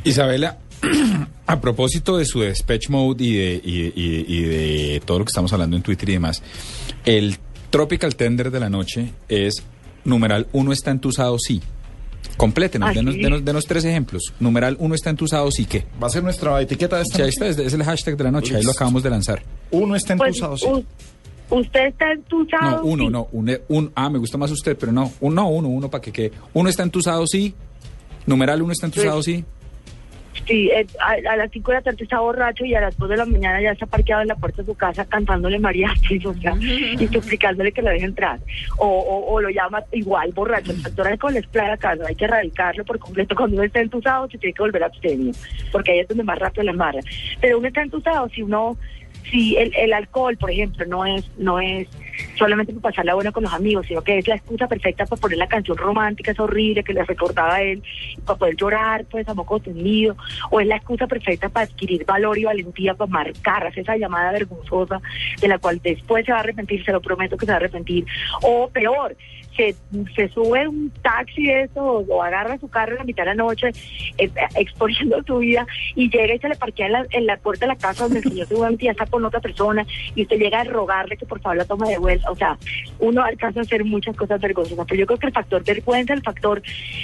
Isabela, 0.03 0.57
a 1.47 1.61
propósito 1.61 2.17
de 2.17 2.25
su 2.25 2.39
Despatch 2.41 2.89
Mode 2.89 3.23
y 3.23 3.33
de, 3.35 3.61
y, 3.63 3.81
y- 3.95 4.25
y 4.27 4.41
de 4.43 5.01
todo 5.05 5.19
lo 5.19 5.25
que 5.25 5.29
estamos 5.29 5.53
hablando 5.53 5.75
en 5.77 5.83
Twitter 5.83 6.09
y 6.09 6.13
demás, 6.13 6.41
el 7.05 7.37
Tropical 7.69 8.15
Tender 8.15 8.51
de 8.51 8.59
la 8.59 8.69
noche 8.69 9.13
es 9.29 9.63
numeral 10.05 10.47
uno 10.53 10.71
está 10.71 10.91
entusado 10.91 11.37
sí. 11.39 11.61
Complétenos, 12.37 12.89
Ah, 12.89 12.93
denos, 12.93 13.13
sí. 13.13 13.21
denos- 13.21 13.43
denos 13.43 13.65
tres 13.65 13.85
ejemplos. 13.85 14.33
Numeral 14.39 14.75
uno 14.79 14.95
está 14.95 15.09
entusado 15.09 15.49
sí 15.51 15.65
qué. 15.65 15.85
Va 16.01 16.07
a 16.07 16.09
ser 16.09 16.23
nuestra 16.23 16.59
etiqueta 16.61 16.97
de 16.97 17.03
esta 17.03 17.15
Sí, 17.17 17.21
ahí 17.21 17.27
noche. 17.29 17.49
está, 17.49 17.61
es, 17.61 17.67
es 17.67 17.73
el 17.73 17.83
hashtag 17.83 18.17
de 18.17 18.23
la 18.23 18.31
noche, 18.31 18.55
ahí 18.55 18.63
lo 18.63 18.71
acabamos 18.71 19.03
de 19.03 19.09
lanzar. 19.09 19.43
Uno 19.71 19.95
está 19.95 20.15
Pues, 20.17 20.35
entusado, 20.35 20.57
sí. 20.57 20.65
u- 20.67 21.55
usted 21.59 21.87
está 21.87 22.11
entusado. 22.11 22.77
No, 22.77 22.83
uno, 22.83 23.03
sí. 23.05 23.09
no, 23.11 23.27
un, 23.31 23.59
un, 23.69 23.91
ah, 23.95 24.09
me 24.09 24.17
gusta 24.19 24.37
más 24.37 24.51
usted, 24.51 24.75
pero 24.77 24.91
no, 24.91 25.13
un, 25.21 25.35
no, 25.35 25.47
uno, 25.49 25.67
uno 25.69 25.89
para 25.89 26.01
que 26.01 26.11
quede. 26.11 26.31
Uno 26.53 26.67
está 26.69 26.83
entusado 26.83 27.25
sí. 27.27 27.53
Numeral 28.25 28.61
uno 28.63 28.73
está 28.73 28.87
entusado 28.87 29.15
Pues, 29.17 29.25
sí. 29.25 29.45
Sí, 30.45 30.69
eh, 30.69 30.85
a, 30.99 31.31
a 31.31 31.37
las 31.37 31.51
5 31.51 31.71
de 31.71 31.77
la 31.77 31.81
tarde 31.81 32.03
está 32.03 32.19
borracho 32.19 32.65
y 32.65 32.75
a 32.75 32.81
las 32.81 32.97
2 32.97 33.09
de 33.09 33.17
la 33.17 33.25
mañana 33.25 33.61
ya 33.61 33.71
está 33.71 33.87
parqueado 33.87 34.21
en 34.21 34.27
la 34.27 34.35
puerta 34.35 34.61
de 34.61 34.67
su 34.67 34.75
casa 34.75 35.03
cantándole 35.05 35.57
mariachis, 35.57 36.23
o 36.25 36.33
sea, 36.35 36.55
y 36.59 37.07
suplicándole 37.07 37.71
que 37.71 37.81
lo 37.81 37.89
deje 37.89 38.05
entrar. 38.05 38.39
O, 38.77 38.87
o, 38.87 39.33
o 39.33 39.41
lo 39.41 39.49
llama 39.49 39.83
igual 39.91 40.31
borracho. 40.33 40.71
El 40.71 40.81
factor 40.81 41.07
alcohol 41.07 41.37
es 41.37 41.47
clara 41.47 41.77
casa, 41.77 42.03
hay 42.07 42.15
que 42.15 42.25
erradicarlo 42.25 42.85
por 42.85 42.99
completo. 42.99 43.35
Cuando 43.35 43.55
uno 43.55 43.65
está 43.65 43.79
entusado 43.79 44.29
se 44.29 44.37
tiene 44.37 44.53
que 44.53 44.61
volver 44.61 44.83
abstemio, 44.83 45.33
porque 45.71 45.91
ahí 45.91 45.99
es 45.99 46.07
donde 46.07 46.23
más 46.23 46.37
rápido 46.37 46.63
le 46.63 46.71
amarra. 46.71 46.99
Pero 47.41 47.57
uno 47.57 47.67
está 47.67 47.81
entusado 47.81 48.29
si 48.29 48.43
uno 48.43 48.77
si 49.31 49.57
el, 49.57 49.73
el 49.75 49.93
alcohol, 49.93 50.37
por 50.37 50.51
ejemplo, 50.51 50.85
no 50.85 51.05
es 51.05 51.29
no 51.37 51.59
es 51.59 51.87
solamente 52.37 52.73
para 52.73 52.93
pasarla 52.93 53.13
buena 53.13 53.31
con 53.31 53.43
los 53.43 53.53
amigos, 53.53 53.85
sino 53.87 54.01
que 54.01 54.17
es 54.17 54.27
la 54.27 54.35
excusa 54.35 54.67
perfecta 54.67 55.05
para 55.05 55.19
poner 55.19 55.37
la 55.37 55.47
canción 55.47 55.77
romántica, 55.77 56.31
es 56.31 56.39
horrible, 56.39 56.83
que 56.83 56.93
le 56.93 57.03
recordaba 57.03 57.55
a 57.55 57.61
él, 57.61 57.83
para 58.25 58.37
poder 58.37 58.55
llorar, 58.55 59.05
pues 59.09 59.27
a 59.27 59.33
moco 59.33 59.59
tendido, 59.59 60.15
o 60.49 60.59
es 60.59 60.67
la 60.67 60.77
excusa 60.77 61.07
perfecta 61.07 61.49
para 61.49 61.65
adquirir 61.65 62.05
valor 62.05 62.37
y 62.37 62.45
valentía, 62.45 62.93
para 62.93 63.09
marcar, 63.09 63.67
hacer 63.67 63.83
esa 63.83 63.97
llamada 63.97 64.31
vergonzosa 64.31 65.01
de 65.41 65.47
la 65.47 65.57
cual 65.59 65.79
después 65.83 66.25
se 66.25 66.31
va 66.31 66.39
a 66.39 66.41
arrepentir, 66.41 66.83
se 66.83 66.91
lo 66.91 67.01
prometo 67.01 67.37
que 67.37 67.45
se 67.45 67.51
va 67.51 67.55
a 67.55 67.59
arrepentir, 67.59 68.05
o 68.41 68.69
peor, 68.69 69.15
se, 69.55 69.75
se 70.15 70.29
sube 70.29 70.67
un 70.67 70.91
taxi 71.01 71.45
de 71.45 71.63
eso 71.63 71.81
o, 71.81 72.23
agarra 72.23 72.57
su 72.57 72.67
carro 72.67 72.93
en 72.93 72.97
la 72.99 73.03
mitad 73.03 73.23
de 73.23 73.29
la 73.29 73.35
noche 73.35 73.71
eh, 74.17 74.29
exponiendo 74.55 75.23
su 75.25 75.37
vida 75.37 75.65
y 75.95 76.09
llega 76.09 76.35
y 76.35 76.39
se 76.39 76.49
le 76.49 76.55
parquea 76.55 76.87
en 76.87 76.91
la, 76.91 77.05
en 77.09 77.25
la 77.25 77.37
puerta 77.37 77.65
de 77.65 77.73
la 77.73 77.77
casa 77.77 78.03
donde 78.03 78.19
el 78.19 78.23
señor 78.23 78.47
seguramente 78.49 78.85
ya 78.85 78.91
está 78.91 79.05
con 79.05 79.23
otra 79.23 79.39
persona 79.39 79.85
y 80.13 80.23
usted 80.23 80.37
llega 80.37 80.61
a 80.61 80.63
rogarle 80.65 81.17
que 81.17 81.25
por 81.25 81.39
favor 81.39 81.57
la 81.57 81.65
tome 81.65 81.89
de 81.89 81.97
O 82.29 82.35
sea, 82.35 82.57
uno 82.99 83.23
alcanza 83.23 83.59
a 83.59 83.63
hacer 83.63 83.83
muchas 83.83 84.15
cosas 84.15 84.39
vergonzosas, 84.39 84.85
pero 84.87 84.99
yo 84.99 85.05
creo 85.05 85.19
que 85.19 85.27
el 85.27 85.33
factor 85.33 85.63
vergüenza, 85.63 86.13
el 86.13 86.21
factor 86.21 86.61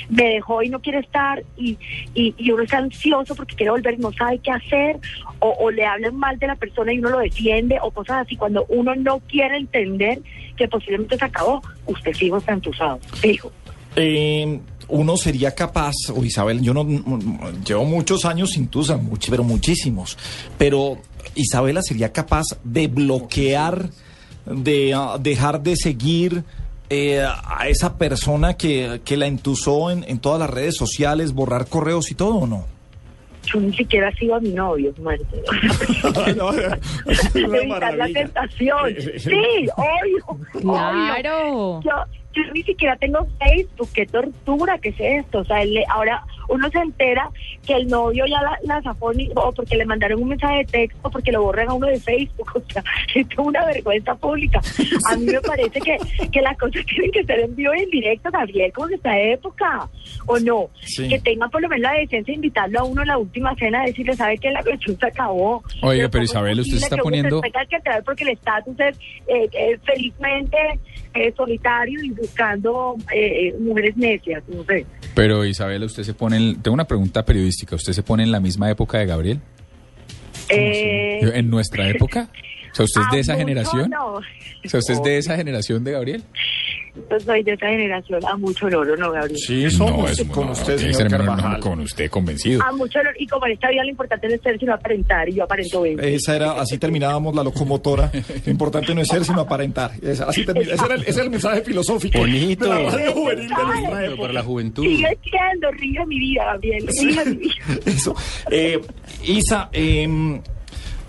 me 0.09 0.23
dejó 0.35 0.61
y 0.63 0.69
no 0.69 0.79
quiere 0.81 0.99
estar 0.99 1.43
y, 1.57 1.77
y, 2.13 2.51
uno 2.51 2.63
está 2.63 2.77
ansioso 2.77 3.35
porque 3.35 3.55
quiere 3.55 3.71
volver 3.71 3.95
y 3.95 3.97
no 3.97 4.11
sabe 4.13 4.39
qué 4.39 4.51
hacer 4.51 4.99
o, 5.39 5.71
le 5.71 5.85
hablan 5.85 6.15
mal 6.15 6.37
de 6.37 6.47
la 6.47 6.55
persona 6.55 6.93
y 6.93 6.99
uno 6.99 7.09
lo 7.09 7.19
defiende 7.19 7.77
o 7.81 7.91
cosas 7.91 8.25
así. 8.25 8.35
Cuando 8.35 8.65
uno 8.69 8.93
no 8.95 9.19
quiere 9.21 9.57
entender 9.57 10.21
que 10.55 10.67
posiblemente 10.67 11.17
se 11.17 11.25
acabó, 11.25 11.61
usted 11.85 12.13
fijo 12.13 12.37
está 12.37 12.53
entusado, 12.53 12.99
fijo. 13.15 13.51
Eh, 13.95 14.59
uno 14.87 15.17
sería 15.17 15.53
capaz, 15.55 15.93
o 16.13 16.23
Isabel, 16.23 16.61
yo 16.61 16.73
no 16.73 16.85
llevo 17.65 17.85
muchos 17.85 18.25
años 18.25 18.51
sin 18.51 18.67
Tusa, 18.67 18.97
much- 18.97 19.29
pero 19.29 19.43
muchísimos, 19.43 20.17
pero 20.57 20.97
Isabela 21.35 21.81
sería 21.81 22.11
capaz 22.11 22.43
de 22.63 22.87
bloquear, 22.87 23.89
de 24.45 24.93
ah, 24.93 25.17
dejar 25.19 25.61
de 25.61 25.75
seguir 25.75 26.43
eh, 26.89 27.23
a 27.23 27.67
esa 27.67 27.97
persona 27.97 28.55
que, 28.55 29.01
que 29.05 29.17
la 29.17 29.27
entusó 29.27 29.91
en, 29.91 30.03
en 30.07 30.19
todas 30.19 30.39
las 30.39 30.49
redes 30.49 30.75
sociales, 30.75 31.33
borrar 31.33 31.67
correos 31.67 32.11
y 32.11 32.15
todo, 32.15 32.35
¿o 32.35 32.47
no? 32.47 32.65
Yo 33.45 33.59
ni 33.59 33.73
siquiera 33.75 34.09
he 34.09 34.15
sido 34.15 34.35
a 34.35 34.39
mi 34.39 34.49
novio, 34.49 34.93
muerte. 35.01 35.25
Evitar 37.33 37.95
la 37.95 38.07
tentación. 38.07 38.95
Sí, 39.17 39.67
obvio. 39.75 40.25
obvio. 40.27 40.61
Claro. 40.61 41.81
Yo, 41.81 41.91
yo 42.33 42.41
ni 42.53 42.63
siquiera 42.63 42.95
tengo 42.97 43.27
Facebook, 43.39 43.89
qué 43.93 44.05
tortura, 44.05 44.77
qué 44.79 44.89
es 44.89 44.95
esto. 45.25 45.39
O 45.39 45.45
sea, 45.45 45.61
él 45.61 45.73
le- 45.73 45.85
ahora 45.89 46.23
uno 46.49 46.69
se 46.69 46.79
entera 46.79 47.29
que 47.65 47.73
el 47.73 47.87
novio 47.87 48.25
ya 48.25 48.41
la, 48.41 48.57
la 48.63 48.81
zafó 48.81 49.13
ni- 49.13 49.29
o 49.35 49.51
porque 49.51 49.75
le 49.77 49.85
mandaron 49.85 50.21
un 50.21 50.29
mensaje 50.29 50.57
de 50.59 50.65
texto, 50.65 51.09
porque 51.09 51.31
lo 51.31 51.43
borran 51.43 51.69
a 51.69 51.73
uno 51.73 51.87
de 51.87 51.99
Facebook. 51.99 52.51
O 52.61 52.73
sea, 52.73 52.83
esto 53.15 53.33
es 53.41 53.47
una 53.47 53.65
vergüenza 53.65 54.15
pública. 54.15 54.61
A 55.11 55.15
mí 55.17 55.25
me 55.25 55.41
parece 55.41 55.79
que, 55.81 55.97
que 56.31 56.41
las 56.41 56.57
cosas 56.57 56.85
tienen 56.89 57.11
que 57.11 57.23
ser 57.23 57.39
en 57.41 57.55
vivo 57.55 57.73
y 57.75 57.81
en 57.83 57.89
directo, 57.89 58.29
Gabriel, 58.31 58.71
como 58.73 58.87
en 58.87 58.93
esta 58.95 59.19
época. 59.19 59.89
¿O 60.27 60.39
no? 60.39 60.69
Sí. 60.81 61.07
Que 61.09 61.19
tenga 61.19 61.47
por 61.49 61.61
lo 61.61 61.67
menos 61.69 61.81
la 61.91 61.93
decencia 61.99 62.31
de 62.31 62.35
invitarlo 62.35 62.79
a 62.79 62.83
uno 62.83 63.01
a 63.01 63.05
la 63.05 63.17
última 63.17 63.53
cena, 63.55 63.83
decirle, 63.85 64.13
¿sabe 64.15 64.37
que 64.37 64.51
la 64.51 64.63
cuestión 64.63 64.97
se 64.97 65.05
acabó? 65.07 65.63
Oiga, 65.81 66.07
pero 66.09 66.11
¿cómo 66.11 66.23
es 66.23 66.29
Isabel, 66.29 66.59
usted 66.59 66.77
se 66.77 66.83
está 66.85 66.95
que 66.97 67.01
poniendo- 67.01 67.41
que 67.41 67.51
porque 68.05 68.23
el 68.23 68.29
estatus 68.29 68.79
es 68.79 68.97
eh, 69.27 69.49
eh, 69.51 69.77
felizmente 69.83 70.57
eh, 71.13 71.33
solitario 71.35 71.99
y 72.03 72.09
buscando 72.21 72.95
eh, 73.13 73.49
eh, 73.49 73.55
mujeres 73.59 73.97
necias, 73.97 74.43
no 74.47 74.63
sé. 74.63 74.85
Pero 75.15 75.43
Isabela, 75.45 75.85
usted 75.85 76.03
se 76.03 76.13
pone, 76.13 76.37
en- 76.37 76.61
tengo 76.61 76.73
una 76.75 76.85
pregunta 76.87 77.25
periodística, 77.25 77.75
¿usted 77.75 77.93
se 77.93 78.03
pone 78.03 78.23
en 78.23 78.31
la 78.31 78.39
misma 78.39 78.69
época 78.71 78.99
de 78.99 79.05
Gabriel? 79.07 79.39
Eh, 80.49 81.19
¿En 81.33 81.49
nuestra 81.49 81.87
época? 81.89 82.29
O 82.71 82.75
sea, 82.75 82.85
¿usted 82.85 83.01
es 83.01 83.11
de 83.11 83.19
esa 83.33 83.35
generación? 83.35 83.89
No. 83.89 84.15
O 84.15 84.21
sea, 84.65 84.79
¿usted 84.79 84.93
es 84.93 85.03
de 85.03 85.17
esa 85.17 85.35
generación 85.35 85.83
de 85.83 85.91
Gabriel? 85.91 86.23
Yo 87.09 87.19
soy 87.19 87.43
de 87.43 87.53
esa 87.53 87.67
generación, 87.67 88.19
a 88.25 88.35
mucho 88.37 88.65
olor, 88.65 88.99
¿no, 88.99 89.11
Gabriel? 89.11 89.37
Sí, 89.37 89.69
somos 89.71 90.11
es- 90.11 90.27
con 90.27 90.47
no, 90.47 90.51
usted, 90.51 90.77
señor 90.77 91.09
Carvajal. 91.09 91.59
Con 91.59 91.79
usted 91.79 92.09
convencido. 92.09 92.61
A 92.63 92.71
mucho 92.73 92.99
olor, 92.99 93.13
y 93.17 93.27
como 93.27 93.45
en 93.45 93.53
esta 93.53 93.69
vida 93.69 93.83
lo 93.83 93.89
importante 93.89 94.27
no 94.27 94.35
es 94.35 94.41
ser, 94.41 94.59
sino 94.59 94.73
aparentar, 94.73 95.29
y 95.29 95.35
yo 95.35 95.43
aparento 95.43 95.81
bien. 95.81 95.99
Esa 96.03 96.35
era, 96.35 96.51
así 96.59 96.77
terminábamos 96.77 97.33
la 97.35 97.43
locomotora. 97.43 98.11
Lo 98.45 98.51
importante 98.51 98.93
no 98.93 99.01
es 99.01 99.07
ser, 99.07 99.23
sino 99.23 99.41
aparentar. 99.41 99.91
Esa, 100.01 100.25
así 100.25 100.45
termina, 100.45 100.73
ese, 100.73 100.85
era 100.85 100.95
el, 100.95 101.01
ese 101.01 101.11
era 101.11 101.23
el 101.23 101.29
mensaje 101.29 101.61
filosófico. 101.61 102.19
Bonito. 102.19 102.65
de 102.65 102.69
la 102.83 102.89
radio 102.91 103.11
juvenil 103.13 103.47
de 103.47 104.05
época. 104.05 104.21
para 104.21 104.33
la 104.33 104.43
juventud. 104.43 104.83
Sigue 104.83 105.17
siendo 105.23 105.71
río 105.71 106.05
mi 106.05 106.19
vida, 106.19 106.45
Gabriel, 106.45 106.87
río 106.87 107.25
mi 107.25 107.35
vida. 107.37 107.53
Eso. 107.85 108.15
Eh, 108.49 108.79
Isa, 109.25 109.69
eh, 109.71 110.41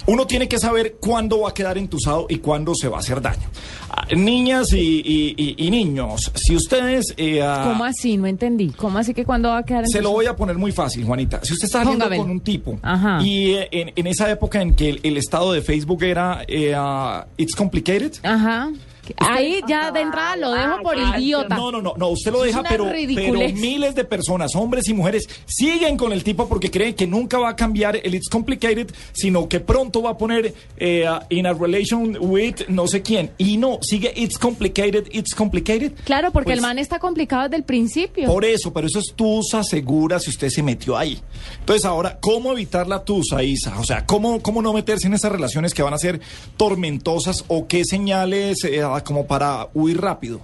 uno 0.07 0.27
tiene 0.27 0.49
que 0.49 0.59
saber 0.59 0.97
cuándo 1.01 1.41
va 1.41 1.51
a 1.51 1.55
quedar 1.55 1.79
entusado 1.79 2.27
y 2.29 2.37
cuándo 2.39 2.75
se 2.75 2.89
va 2.89 2.97
a 2.97 3.01
hacer 3.01 3.21
daño. 3.21 3.43
Ah, 3.91 4.07
Niñas 4.17 4.73
y, 4.73 4.79
y- 4.79 5.35
y- 5.37 5.67
y 5.67 5.71
niños, 5.71 6.31
si 6.35 6.57
ustedes... 6.57 7.15
eh, 7.17 7.43
ah, 7.43 7.65
¿Cómo 7.69 7.85
así? 7.85 8.17
No 8.17 8.27
entendí. 8.27 8.71
¿Cómo 8.71 8.99
así 8.99 9.15
que 9.15 9.25
cuando 9.25 9.51
va 9.51 9.59
a 9.59 9.63
quedar 9.65 9.85
en 9.85 9.89
Se 9.91 10.01
lo 10.03 10.11
voy 10.11 10.27
a 10.27 10.35
poner 10.37 10.57
muy 10.59 10.73
fácil, 10.73 11.05
Juanita. 11.05 11.41
Si 11.43 11.53
usted 11.53 11.67
está 11.67 11.85
saliendo 11.85 12.09
con 12.17 12.31
un 12.31 12.41
tipo 12.41 12.79
Ajá. 12.83 13.21
y 13.23 13.53
eh, 13.53 13.69
en, 13.71 13.93
en 13.97 14.07
esa 14.07 14.31
época 14.31 14.61
en 14.63 14.75
que 14.75 14.89
el, 14.91 15.01
el 15.03 15.17
estado 15.17 15.53
de 15.53 15.63
Facebook 15.63 16.03
era 16.03 16.45
eh, 16.49 16.75
ah, 16.77 17.27
It's 17.37 17.55
Complicated, 17.55 18.13
Ajá. 18.23 18.71
Ahí 19.19 19.61
ya 19.67 19.91
de 19.91 20.01
entrada 20.01 20.37
lo 20.37 20.53
dejo 20.53 20.83
por 20.83 20.97
idiota. 20.97 21.57
No, 21.57 21.73
no, 21.73 21.83
no, 21.83 21.95
no, 21.97 22.09
usted 22.09 22.33
lo 22.33 22.43
deja, 22.43 22.63
pero, 22.63 22.87
pero 23.15 23.39
miles 23.55 23.95
de 23.95 24.05
personas, 24.05 24.55
hombres 24.55 24.89
y 24.89 24.95
mujeres, 24.95 25.29
siguen 25.47 25.97
con 25.97 26.13
el 26.13 26.23
tipo 26.23 26.49
porque 26.49 26.71
creen 26.71 26.95
que 26.95 27.07
nunca 27.07 27.39
va 27.39 27.51
a 27.51 27.57
cambiar 27.57 27.97
el 28.03 28.15
It's 28.15 28.29
Complicated, 28.29 28.91
sino 29.13 29.49
que 29.49 29.61
pronto 29.61 30.03
va 30.03 30.11
a 30.11 30.19
poner 30.19 30.55
eh, 30.77 31.07
in 31.31 31.47
a 31.47 31.53
relation 31.53 32.17
with 32.21 32.69
no 32.69 32.87
sé 32.87 33.03
quién. 33.03 33.33
Y 33.39 33.57
no, 33.57 33.79
sigue 33.83 34.13
It's 34.17 34.39
Complicated, 34.39 35.07
It's 35.13 35.35
Complicated. 35.35 35.93
Claro, 36.05 36.31
porque 36.31 36.53
el 36.53 36.59
Pues, 36.59 36.63
man 36.63 36.79
está 36.79 36.99
complicado 36.99 37.45
desde 37.45 37.57
el 37.57 37.65
principio. 37.65 38.27
Por 38.29 38.45
eso, 38.45 38.73
pero 38.73 38.87
eso 38.87 38.99
es 39.01 39.13
tusa 39.17 39.63
segura 39.65 40.19
si 40.21 40.31
usted 40.31 40.49
se 40.49 40.63
metió 40.63 40.97
ahí. 40.97 41.21
Entonces 41.59 41.85
ahora, 41.85 42.19
¿cómo 42.21 42.53
evitar 42.53 42.87
la 42.87 43.05
tusa, 43.05 43.43
Isa? 43.43 43.79
O 43.81 43.85
sea, 43.85 44.07
¿cómo, 44.07 44.41
cómo 44.43 44.63
no 44.63 44.73
meterse 44.73 45.07
en 45.07 45.15
esas 45.15 45.33
relaciones 45.33 45.75
que 45.75 45.83
van 45.83 45.95
a 45.95 45.99
ser 45.99 46.21
tormentosas 46.57 47.45
o 47.49 47.67
qué 47.67 47.85
señales 47.85 48.63
eh, 48.65 48.83
como 49.01 49.27
para 49.27 49.67
huir 49.73 50.01
rápido? 50.01 50.41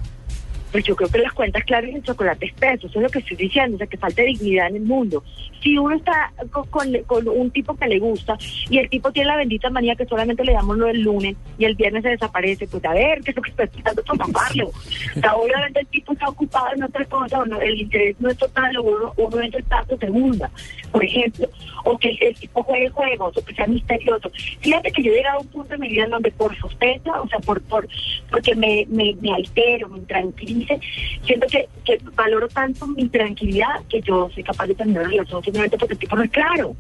Pues 0.72 0.84
yo 0.84 0.94
creo 0.94 1.08
que 1.08 1.16
las 1.18 1.32
cuentas 1.32 1.64
claras 1.64 1.90
y 1.90 1.94
el 1.94 2.02
chocolate 2.02 2.44
espeso, 2.44 2.88
eso 2.88 2.98
es 2.98 3.02
lo 3.02 3.08
que 3.08 3.20
estoy 3.20 3.38
diciendo, 3.38 3.76
o 3.76 3.78
sea, 3.78 3.86
que 3.86 3.96
falta 3.96 4.20
dignidad 4.20 4.68
en 4.68 4.76
el 4.76 4.82
mundo. 4.82 5.24
Si 5.62 5.78
uno 5.78 5.96
está 5.96 6.30
con, 6.50 6.66
con- 6.66 7.02
con 7.06 7.26
un 7.26 7.50
tipo 7.50 7.74
que 7.74 7.86
le 7.88 7.98
gusta 7.98 8.36
y 8.68 8.76
el 8.76 8.90
tipo 8.90 9.10
tiene 9.10 9.28
la 9.28 9.36
bendita 9.36 9.70
manía 9.70 9.96
que 9.96 10.04
solamente 10.04 10.44
le 10.44 10.52
damos 10.52 10.76
lo 10.76 10.86
del 10.86 11.00
lunes 11.00 11.36
y 11.58 11.64
el 11.64 11.74
viernes 11.74 12.02
se 12.02 12.10
desaparece, 12.10 12.68
pues 12.68 12.84
a 12.84 12.92
ver, 12.92 13.22
¿qué 13.22 13.30
es 13.30 13.36
lo 13.38 13.42
que 13.42 13.50
está 13.50 13.64
esperando 13.64 14.02
para 14.04 14.18
taparlo? 14.26 14.68
O 14.68 15.20
sea, 15.20 15.34
obviamente 15.36 15.80
el 15.80 15.86
tipo 15.86 16.12
está 16.12 16.28
ocupado 16.28 16.66
en 16.76 16.82
otra 16.82 17.04
cosa, 17.06 17.40
o 17.40 17.46
no, 17.46 17.58
el 17.62 17.80
interés 17.80 18.16
no 18.20 18.28
es 18.28 18.36
total, 18.36 18.76
o 18.76 18.82
uno, 18.82 19.12
uno 19.16 19.40
entra 19.40 19.58
el 19.60 19.64
paso 19.64 19.96
segunda, 19.96 20.50
por 20.90 21.04
ejemplo, 21.04 21.49
o 21.85 21.99
que 21.99 22.16
el, 22.21 22.35
tipo 22.35 22.62
juegue 22.62 22.88
juegos, 22.90 23.37
o 23.37 23.45
que 23.45 23.54
sea 23.54 23.66
misterioso. 23.66 24.30
Fíjate 24.61 24.90
que 24.92 25.02
yo 25.02 25.12
he 25.12 25.16
llegado 25.16 25.38
a 25.38 25.42
un 25.42 25.49
punto 25.49 25.75
en 25.75 25.80
mi 25.80 25.88
vida 25.88 26.04
en 26.04 26.11
donde 26.11 26.30
por 26.33 26.57
sospecha, 26.59 27.21
o 27.21 27.28
sea, 27.28 27.38
por, 27.40 27.61
por 27.62 27.88
porque 28.30 28.54
me, 28.54 28.87
me, 28.88 29.14
altero, 29.35 29.88
me 29.88 30.00
tranquilice, 30.00 30.78
siento 31.25 31.47
que, 31.47 31.68
que 31.85 31.99
valoro 32.14 32.49
tanto 32.49 32.87
mi 32.87 33.09
tranquilidad 33.09 33.83
que 33.88 34.00
yo 34.00 34.30
soy 34.35 34.42
capaz 34.42 34.66
de 34.66 34.75
terminar 34.75 35.02
una 35.02 35.11
relación 35.11 35.42
simplemente 35.42 35.78
porque 35.78 35.95
el 35.95 36.00
tipo 36.00 36.16
no 36.16 36.23
es 36.23 36.30
claro. 36.30 36.76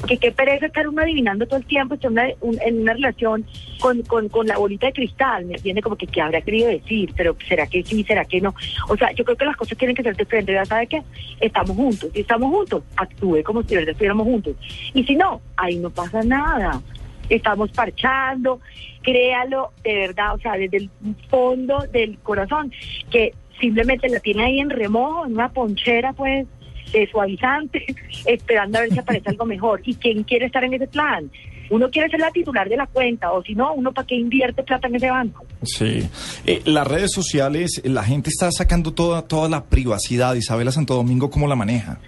Porque 0.00 0.18
qué 0.18 0.32
pereza 0.32 0.66
estar 0.66 0.86
uno 0.88 1.02
adivinando 1.02 1.46
todo 1.46 1.58
el 1.58 1.66
tiempo, 1.66 1.94
estar 1.94 2.12
en 2.12 2.80
una 2.80 2.92
relación 2.92 3.44
con, 3.80 4.02
con, 4.02 4.28
con 4.28 4.46
la 4.46 4.56
bolita 4.56 4.86
de 4.86 4.92
cristal, 4.92 5.44
¿me 5.46 5.54
entiende? 5.54 5.82
Como 5.82 5.96
que 5.96 6.06
qué 6.06 6.20
habrá 6.20 6.40
querido 6.40 6.68
decir, 6.68 7.12
pero 7.16 7.36
será 7.46 7.66
que 7.66 7.82
sí, 7.82 8.04
será 8.04 8.24
que 8.24 8.40
no. 8.40 8.54
O 8.88 8.96
sea, 8.96 9.12
yo 9.12 9.24
creo 9.24 9.36
que 9.36 9.44
las 9.44 9.56
cosas 9.56 9.76
tienen 9.76 9.96
que 9.96 10.02
ser 10.02 10.16
de 10.16 10.24
frente, 10.24 10.52
ya 10.52 10.64
sabe 10.64 10.86
que 10.86 11.02
estamos 11.40 11.76
juntos, 11.76 12.10
si 12.12 12.20
estamos 12.20 12.50
juntos, 12.50 12.82
actúe 12.96 13.42
como 13.42 13.62
si 13.62 13.74
verdad 13.74 13.90
estuviéramos 13.90 14.26
juntos. 14.26 14.56
Y 14.94 15.04
si 15.04 15.16
no, 15.16 15.40
ahí 15.56 15.76
no 15.76 15.90
pasa 15.90 16.22
nada. 16.22 16.80
Estamos 17.28 17.70
parchando, 17.72 18.60
créalo 19.02 19.72
de 19.84 19.94
verdad, 19.94 20.34
o 20.34 20.38
sea, 20.38 20.52
desde 20.52 20.78
el 20.78 20.90
fondo 21.28 21.84
del 21.92 22.18
corazón, 22.20 22.72
que 23.10 23.34
simplemente 23.60 24.08
la 24.08 24.20
tiene 24.20 24.44
ahí 24.44 24.60
en 24.60 24.70
remojo, 24.70 25.26
en 25.26 25.34
una 25.34 25.50
ponchera, 25.50 26.12
pues, 26.12 26.46
de 26.92 27.08
suavizante, 27.10 27.84
esperando 28.26 28.78
a 28.78 28.80
ver 28.82 28.92
si 28.92 28.98
aparece 28.98 29.30
algo 29.30 29.44
mejor. 29.44 29.80
¿Y 29.84 29.94
quién 29.94 30.24
quiere 30.24 30.46
estar 30.46 30.64
en 30.64 30.74
ese 30.74 30.86
plan? 30.86 31.30
Uno 31.70 31.90
quiere 31.90 32.08
ser 32.08 32.20
la 32.20 32.30
titular 32.30 32.68
de 32.68 32.76
la 32.76 32.86
cuenta, 32.86 33.30
o 33.32 33.42
si 33.42 33.54
no, 33.54 33.74
uno 33.74 33.92
para 33.92 34.06
qué 34.06 34.14
invierte 34.14 34.62
plata 34.62 34.88
en 34.88 34.94
ese 34.96 35.10
banco. 35.10 35.44
Sí. 35.62 36.08
Eh, 36.46 36.62
las 36.64 36.86
redes 36.86 37.12
sociales, 37.12 37.82
la 37.84 38.02
gente 38.02 38.30
está 38.30 38.50
sacando 38.50 38.94
toda, 38.94 39.22
toda 39.28 39.48
la 39.48 39.64
privacidad. 39.64 40.34
Isabela 40.34 40.72
Santo 40.72 40.94
Domingo, 40.94 41.30
¿cómo 41.30 41.46
la 41.46 41.56
maneja? 41.56 41.98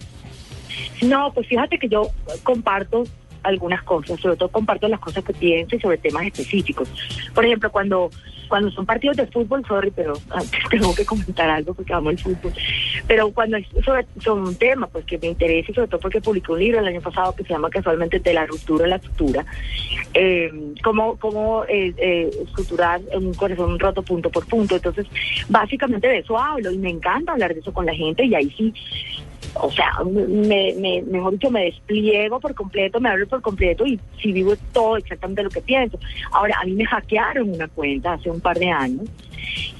No, 1.02 1.32
pues 1.34 1.46
fíjate 1.46 1.78
que 1.78 1.88
yo 1.88 2.08
comparto 2.42 3.04
algunas 3.42 3.82
cosas, 3.84 4.20
sobre 4.20 4.36
todo 4.36 4.50
comparto 4.50 4.86
las 4.88 5.00
cosas 5.00 5.24
que 5.24 5.32
pienso 5.32 5.76
y 5.76 5.80
sobre 5.80 5.98
temas 5.98 6.26
específicos. 6.26 6.88
Por 7.34 7.44
ejemplo, 7.44 7.70
cuando 7.70 8.10
cuando 8.50 8.70
son 8.72 8.84
partidos 8.84 9.16
de 9.16 9.26
fútbol, 9.28 9.64
sorry, 9.66 9.92
pero 9.92 10.12
antes 10.30 10.60
tengo 10.70 10.94
que 10.94 11.06
comentar 11.06 11.48
algo 11.48 11.72
porque 11.72 11.94
amo 11.94 12.10
el 12.10 12.18
fútbol. 12.18 12.52
Pero 13.10 13.32
cuando 13.32 13.56
es 13.56 13.66
sobre, 13.84 14.06
un 14.30 14.54
tema 14.54 14.86
pues 14.86 15.04
que 15.04 15.18
me 15.18 15.26
interesa 15.26 15.72
y 15.72 15.74
sobre 15.74 15.88
todo 15.88 15.98
porque 15.98 16.20
publiqué 16.20 16.52
un 16.52 16.60
libro 16.60 16.78
el 16.78 16.86
año 16.86 17.00
pasado 17.00 17.34
que 17.34 17.42
se 17.42 17.48
llama 17.48 17.68
casualmente 17.68 18.20
De 18.20 18.32
la 18.32 18.46
ruptura 18.46 18.84
a 18.84 18.88
la 18.88 19.00
sutura, 19.00 19.44
eh, 20.14 20.48
cómo, 20.84 21.16
cómo 21.16 21.64
eh, 21.64 21.92
eh, 21.96 22.30
suturar 22.54 23.00
un 23.12 23.34
corazón 23.34 23.80
roto 23.80 24.02
punto 24.02 24.30
por 24.30 24.46
punto. 24.46 24.76
Entonces, 24.76 25.08
básicamente 25.48 26.06
de 26.06 26.18
eso 26.18 26.38
hablo 26.38 26.70
y 26.70 26.78
me 26.78 26.90
encanta 26.90 27.32
hablar 27.32 27.52
de 27.52 27.58
eso 27.58 27.72
con 27.72 27.84
la 27.84 27.94
gente 27.96 28.24
y 28.24 28.32
ahí 28.32 28.48
sí 28.56 28.72
o 29.54 29.70
sea, 29.70 29.92
me, 30.04 30.74
me, 30.74 31.02
mejor 31.02 31.32
dicho, 31.32 31.50
me 31.50 31.64
despliego 31.64 32.40
por 32.40 32.54
completo, 32.54 33.00
me 33.00 33.08
hablo 33.08 33.26
por 33.26 33.42
completo 33.42 33.86
y 33.86 33.98
si 34.20 34.32
vivo 34.32 34.54
todo 34.72 34.96
exactamente 34.96 35.42
lo 35.42 35.50
que 35.50 35.60
pienso. 35.60 35.98
Ahora, 36.32 36.56
a 36.60 36.64
mí 36.64 36.72
me 36.72 36.84
hackearon 36.84 37.50
una 37.50 37.68
cuenta 37.68 38.12
hace 38.14 38.30
un 38.30 38.40
par 38.40 38.58
de 38.58 38.70
años 38.70 39.08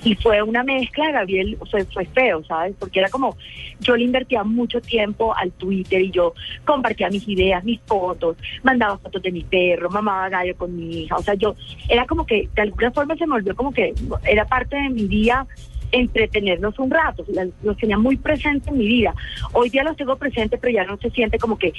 y 0.05 0.15
fue 0.17 0.43
una 0.43 0.63
mezcla, 0.65 1.11
Gabriel, 1.13 1.59
sea, 1.71 1.85
fue 1.93 2.05
feo, 2.07 2.43
¿sabes? 2.45 2.75
Porque 2.79 3.01
era 3.01 3.09
como, 3.09 3.37
yo 3.81 3.97
le 3.97 4.05
invertía 4.05 4.43
mucho 4.43 4.81
tiempo 4.81 5.35
al 5.37 5.53
Twitter 5.53 6.01
y 6.01 6.11
yo 6.11 6.35
compartía 6.65 7.11
mis 7.11 7.27
ideas, 7.29 7.63
mis 7.65 7.81
fotos, 7.83 8.37
mandaba 8.63 8.99
fotos 8.99 9.23
de 9.23 9.33
mi 9.33 9.45
perro, 9.45 9.91
mamaba 9.91 10.29
gallo 10.29 10.57
con 10.57 10.75
mi 10.77 11.03
hija, 11.03 11.17
o 11.17 11.23
sea, 11.23 11.35
yo, 11.35 11.55
era 11.89 12.07
como 12.07 12.27
que 12.27 12.49
de 12.55 12.63
alguna 12.63 12.91
forma 12.91 13.17
se 13.17 13.27
me 13.27 13.35
volvió 13.35 13.55
como 13.55 13.73
que 13.73 13.95
era 14.25 14.45
parte 14.47 14.77
de 14.77 14.89
mi 14.89 15.07
día 15.07 15.47
entretenernos 15.93 16.79
un 16.79 16.91
rato, 16.91 17.25
los 17.63 17.77
tenía 17.77 17.99
muy 17.99 18.17
presentes 18.17 18.69
en 18.69 18.79
mi 18.79 18.87
vida. 18.87 19.15
Hoy 19.53 19.71
día 19.71 19.83
los 19.83 19.97
tengo 19.97 20.17
presentes, 20.17 20.59
pero 20.61 20.73
ya 20.73 20.85
no 20.85 20.97
se 20.99 21.11
siente 21.11 21.39
como 21.39 21.59
que 21.59 21.73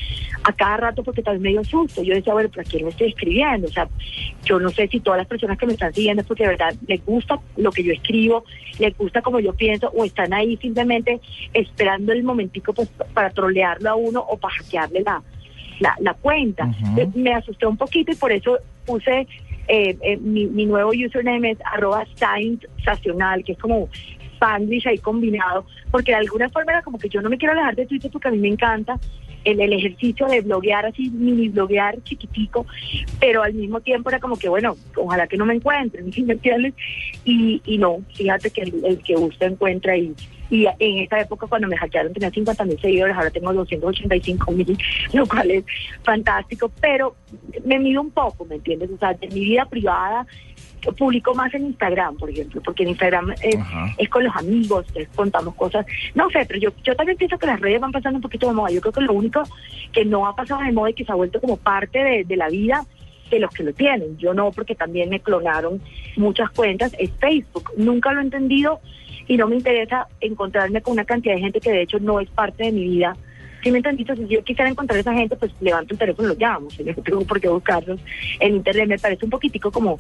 a 0.44 0.53
cada 0.53 0.77
rato 0.77 1.03
porque 1.03 1.22
tal 1.22 1.36
vez 1.36 1.41
me 1.41 1.50
dio 1.50 1.63
susto. 1.63 2.03
Yo 2.03 2.13
decía, 2.13 2.34
bueno, 2.34 2.50
¿pero 2.50 2.62
a 2.62 2.70
quién 2.70 2.84
me 2.84 2.91
estoy 2.91 3.10
escribiendo? 3.10 3.68
O 3.68 3.72
sea, 3.72 3.88
yo 4.44 4.60
no 4.60 4.70
sé 4.70 4.88
si 4.88 5.00
todas 5.00 5.18
las 5.20 5.27
personas 5.27 5.58
que 5.58 5.65
me 5.65 5.74
están 5.74 5.94
siguiendo 5.94 6.22
es 6.22 6.27
porque 6.27 6.44
de 6.44 6.50
verdad 6.50 6.74
les 6.88 7.06
gusta 7.06 7.39
lo 7.58 7.72
que 7.72 7.84
yo 7.84 7.94
escribo, 7.94 8.44
les 8.80 8.98
gusta 8.98 9.22
como 9.22 9.39
yo 9.39 9.53
pienso, 9.53 9.89
o 9.96 10.03
están 10.03 10.34
ahí 10.34 10.58
simplemente 10.58 11.20
esperando 11.53 12.12
el 12.12 12.24
momentico 12.24 12.74
pues, 12.74 12.89
para 13.13 13.30
trolearlo 13.30 13.89
a 13.89 13.96
uno 13.96 14.20
o 14.20 14.38
para 14.38 14.56
hackearle 14.56 15.01
la, 15.01 15.22
la, 15.80 15.96
la 16.00 16.13
cuenta. 16.15 16.70
Eh, 16.98 17.08
Me 17.15 17.34
asusté 17.34 17.65
un 17.65 17.77
poquito 17.77 18.12
y 18.12 18.15
por 18.15 18.32
eso 18.32 18.58
puse 18.86 19.27
eh, 19.68 19.98
eh, 20.01 20.18
mi, 20.18 20.48
mi 20.48 20.65
nuevo 20.65 20.91
username 20.91 21.51
es 21.51 21.58
arroba 21.65 22.06
sensacional, 22.15 23.44
que 23.44 23.53
es 23.53 23.58
como 23.58 23.89
Spanglish 24.36 24.88
ahí 24.88 24.98
combinado, 24.98 25.65
porque 25.91 26.12
de 26.12 26.18
alguna 26.18 26.50
forma 26.50 26.72
era 26.72 26.82
como 26.82 26.98
que 26.98 27.10
yo 27.10 27.22
no 27.22 27.30
me 27.30 27.38
quiero 27.38 27.53
alejar 27.53 27.75
de 27.75 27.86
Twitter 27.86 28.12
porque 28.12 28.27
a 28.27 28.32
mí 28.32 28.38
me 28.38 28.50
encanta, 28.50 29.00
el, 29.44 29.74
ejercicio 29.74 30.27
de 30.27 30.41
bloguear 30.41 30.86
así, 30.86 31.10
mini 31.10 31.50
bloguear 31.50 32.01
chiquitico, 32.03 32.65
pero 33.20 33.44
al 33.44 33.53
mismo 33.53 33.82
tiempo 33.82 34.10
era 34.10 34.20
como 34.20 34.38
que, 34.38 34.50
bueno, 34.50 34.75
ojalá 34.96 35.27
que 35.27 35.38
no 35.38 35.46
me 35.46 35.56
encuentren, 35.56 36.12
¿sí 36.12 36.24
me 36.24 36.34
entiendes? 36.34 36.74
Y, 37.24 37.62
y 37.65 37.77
no, 37.77 38.01
fíjate 38.13 38.50
que 38.50 38.62
el, 38.62 38.86
el 38.86 38.98
que 39.00 39.15
gusta 39.15 39.46
encuentra 39.46 39.98
y, 39.98 40.13
y 40.51 40.67
en 40.77 41.00
esa 41.00 41.20
época 41.22 41.48
cuando 41.48 41.67
me 41.67 41.75
hackearon 41.77 42.13
tenía 42.13 42.29
50 42.29 42.65
mil 42.65 42.79
seguidores, 42.79 43.15
ahora 43.15 43.31
tengo 43.31 43.51
285 43.53 44.51
mil, 44.51 44.77
lo 45.13 45.25
cual 45.25 45.50
es 45.50 45.63
fantástico, 46.03 46.70
pero 46.79 47.15
me 47.65 47.79
mido 47.79 48.01
un 48.01 48.12
poco, 48.12 48.46
¿me 48.46 48.55
entiendes? 48.55 48.91
O 48.91 48.98
sea, 49.00 49.13
de 49.15 49.27
mi 49.29 49.39
vida 49.39 49.65
privada 49.65 50.27
publico 50.98 51.36
más 51.36 51.53
en 51.53 51.67
Instagram, 51.67 52.17
por 52.17 52.29
ejemplo, 52.31 52.60
porque 52.63 52.81
en 52.84 52.89
Instagram 52.89 53.31
es, 53.43 53.55
es 54.00 54.10
con 54.10 54.24
los 54.24 54.36
amigos, 54.36 54.86
es- 54.96 55.08
contamos 55.10 55.53
cosas. 55.55 55.86
No 56.15 56.27
sé, 56.31 56.43
pero 56.48 56.60
yo, 56.60 56.70
yo 56.84 56.96
también 56.96 57.17
pienso 57.20 57.38
que 57.38 57.46
las 57.46 57.60
redes 57.60 57.79
van 57.79 57.91
pasando 57.91 58.17
un 58.17 58.22
poquito 58.24 58.48
de 58.48 58.53
moda. 58.53 58.72
Yo 58.72 58.81
creo 58.81 58.91
que 58.93 59.01
lo 59.01 59.13
único 59.13 59.43
que 59.93 60.05
no 60.05 60.25
ha 60.27 60.36
pasado 60.36 60.62
de 60.63 60.72
moda 60.72 60.89
y 60.89 60.93
que 60.96 61.05
se 61.05 61.12
ha 61.12 61.15
vuelto 61.15 61.39
como 61.39 61.58
parte 61.58 62.00
de, 62.03 62.24
de 62.24 62.36
la 62.36 62.50
vida 62.50 62.84
de 63.29 63.39
los 63.39 63.51
que 63.51 63.63
lo 63.63 63.74
tienen. 63.74 64.17
Yo 64.17 64.34
no, 64.34 64.51
porque 64.51 64.74
también 64.74 65.10
me 65.10 65.20
clonaron 65.20 65.79
muchas 66.17 66.50
cuentas, 66.50 66.96
es 66.98 67.12
Facebook. 67.20 67.70
Nunca 67.77 68.12
lo 68.12 68.20
he 68.20 68.24
entendido 68.24 68.79
y 69.28 69.38
no 69.38 69.48
me 69.48 69.56
interesa 69.56 70.08
encontrarme 70.20 70.82
con 70.82 70.94
una 70.94 71.06
cantidad 71.06 71.36
de 71.36 71.42
gente 71.42 71.60
que 71.60 71.72
de 71.72 71.82
hecho 71.84 72.00
no 72.00 72.20
es 72.20 72.30
parte 72.30 72.66
de 72.66 72.72
mi 72.72 72.84
vida. 72.84 73.16
Si 73.63 73.72
me 73.72 73.78
entendiste, 73.78 74.16
si 74.16 74.28
yo 74.28 74.44
quisiera 74.44 74.70
encontrar 74.70 74.98
a 74.98 75.01
esa 75.01 75.13
gente, 75.13 75.36
pues 75.36 75.51
levanto 75.62 75.94
el 75.94 76.00
teléfono 76.00 76.28
y 76.28 76.32
los 76.32 76.40
llamo. 76.40 76.70
Si 76.72 76.84
no 76.84 76.94
tengo 76.96 77.24
por 77.25 77.40
qué 77.40 77.48
buscarlos 77.48 78.00
en 78.40 78.56
internet, 78.56 78.88
me 78.88 78.98
parece 78.98 79.25
un 79.25 79.32
poquitico 79.32 79.72
como 79.72 80.00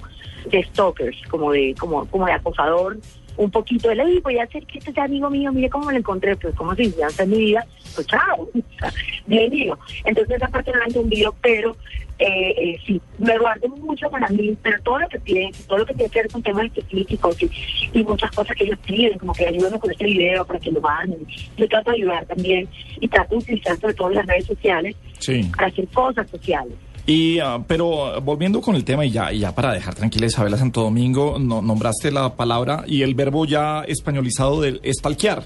de 0.49 0.63
stalkers, 0.63 1.21
como 1.29 1.51
de, 1.51 1.75
como, 1.77 2.05
como 2.07 2.25
de 2.25 2.33
acosador, 2.33 2.97
un 3.37 3.51
poquito 3.51 3.89
de 3.89 3.95
le 3.95 4.19
voy 4.19 4.37
a 4.39 4.43
hacer 4.43 4.65
que 4.65 4.79
este 4.79 4.91
sea 4.91 5.05
amigo 5.05 5.29
mío, 5.29 5.51
mire 5.51 5.69
cómo 5.69 5.85
me 5.85 5.93
lo 5.93 5.99
encontré, 5.99 6.35
pues 6.35 6.55
como 6.55 6.75
si 6.75 6.91
ya 6.91 7.07
está 7.07 7.23
en 7.23 7.29
mi 7.29 7.37
vida, 7.37 7.65
pues 7.95 8.07
chao, 8.07 8.41
o 8.41 8.49
sea, 8.79 8.91
bien 9.25 9.49
digo. 9.49 9.77
Entonces 10.05 10.37
esa 10.37 10.47
parte 10.47 10.71
no 10.71 10.79
la 10.79 10.85
he 10.85 10.87
entendido, 10.87 11.35
pero 11.41 11.75
eh, 12.19 12.53
eh, 12.57 12.79
sí, 12.85 13.01
me 13.21 13.37
guardo 13.37 13.67
mucho 13.69 14.09
para 14.09 14.27
mí, 14.29 14.57
pero 14.61 14.81
todo 14.83 14.99
lo 14.99 15.07
que 15.07 15.19
piden, 15.19 15.51
todo 15.67 15.79
lo 15.79 15.85
que 15.85 15.93
tiene 15.93 16.09
que 16.09 16.19
ver 16.21 16.31
con 16.31 16.41
temas 16.43 16.65
específicos 16.65 17.37
y, 17.43 17.49
y 17.93 18.03
muchas 18.03 18.31
cosas 18.31 18.55
que 18.55 18.63
ellos 18.65 18.79
piden, 18.85 19.17
como 19.19 19.33
que 19.33 19.45
ayúdenme 19.47 19.79
con 19.79 19.91
este 19.91 20.05
video 20.05 20.45
para 20.45 20.59
que 20.59 20.71
lo 20.71 20.81
manden. 20.81 21.25
Yo 21.57 21.67
trato 21.67 21.91
de 21.91 21.97
ayudar 21.97 22.25
también 22.25 22.67
y 22.99 23.07
trato 23.07 23.35
de 23.35 23.41
utilizar 23.41 23.79
sobre 23.79 23.93
todo 23.93 24.09
las 24.09 24.25
redes 24.25 24.45
sociales 24.45 24.95
Sí. 25.19 25.49
para 25.55 25.67
hacer 25.67 25.87
cosas 25.89 26.29
sociales. 26.29 26.73
Y, 27.05 27.39
ah, 27.39 27.63
pero 27.67 28.05
ah, 28.07 28.19
volviendo 28.19 28.61
con 28.61 28.75
el 28.75 28.83
tema 28.83 29.05
y 29.05 29.11
ya, 29.11 29.31
y 29.33 29.39
ya 29.39 29.53
para 29.55 29.73
dejar 29.73 29.95
tranquila 29.95 30.27
Isabela 30.27 30.57
Santo 30.57 30.81
Domingo, 30.81 31.37
no, 31.39 31.61
nombraste 31.61 32.11
la 32.11 32.35
palabra 32.35 32.83
y 32.87 33.01
el 33.01 33.15
verbo 33.15 33.45
ya 33.45 33.83
españolizado 33.87 34.61
del 34.61 34.79
estalquear. 34.83 35.45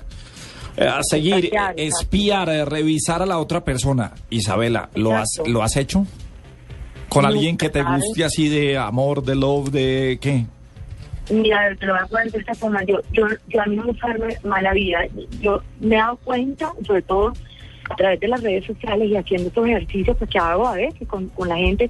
Eh, 0.77 0.86
a 0.86 1.01
seguir, 1.03 1.51
espiar, 1.77 2.50
eh, 2.50 2.65
revisar 2.65 3.22
a 3.22 3.25
la 3.25 3.38
otra 3.38 3.63
persona. 3.63 4.12
Isabela, 4.29 4.89
¿lo 4.96 5.15
has. 5.15 5.29
¿lo 5.46 5.63
has 5.63 5.77
hecho? 5.77 6.05
¿Con 7.15 7.24
Nunca, 7.24 7.34
alguien 7.38 7.55
que 7.55 7.69
te 7.69 7.81
¿sabes? 7.81 8.03
guste 8.03 8.25
así 8.25 8.50
de 8.50 8.77
amor, 8.77 9.24
de 9.24 9.36
love, 9.36 9.69
de 9.69 10.17
qué? 10.19 10.43
Mira, 11.31 11.74
te 11.79 11.86
lo 11.86 11.93
voy 11.93 12.01
a 12.03 12.07
poner 12.07 12.29
de 12.29 12.39
esta 12.39 12.53
forma. 12.55 12.84
Yo, 12.84 13.00
yo, 13.13 13.25
yo 13.48 13.62
a 13.62 13.65
mí 13.67 13.77
no 13.77 13.84
me 13.84 13.91
buscarme 13.93 14.36
mala 14.43 14.74
vida. 14.74 15.00
Yo 15.39 15.62
me 15.79 15.95
he 15.95 15.98
dado 15.98 16.17
cuenta, 16.17 16.74
sobre 16.86 17.03
todo 17.03 17.31
a 17.89 17.95
través 17.95 18.19
de 18.19 18.27
las 18.27 18.43
redes 18.43 18.65
sociales 18.65 19.10
y 19.10 19.15
haciendo 19.15 19.48
estos 19.48 19.65
ejercicios 19.65 20.17
pues, 20.17 20.29
que 20.29 20.39
hago 20.39 20.67
a 20.67 20.75
veces 20.75 21.07
con, 21.07 21.29
con 21.29 21.48
la 21.48 21.55
gente, 21.55 21.89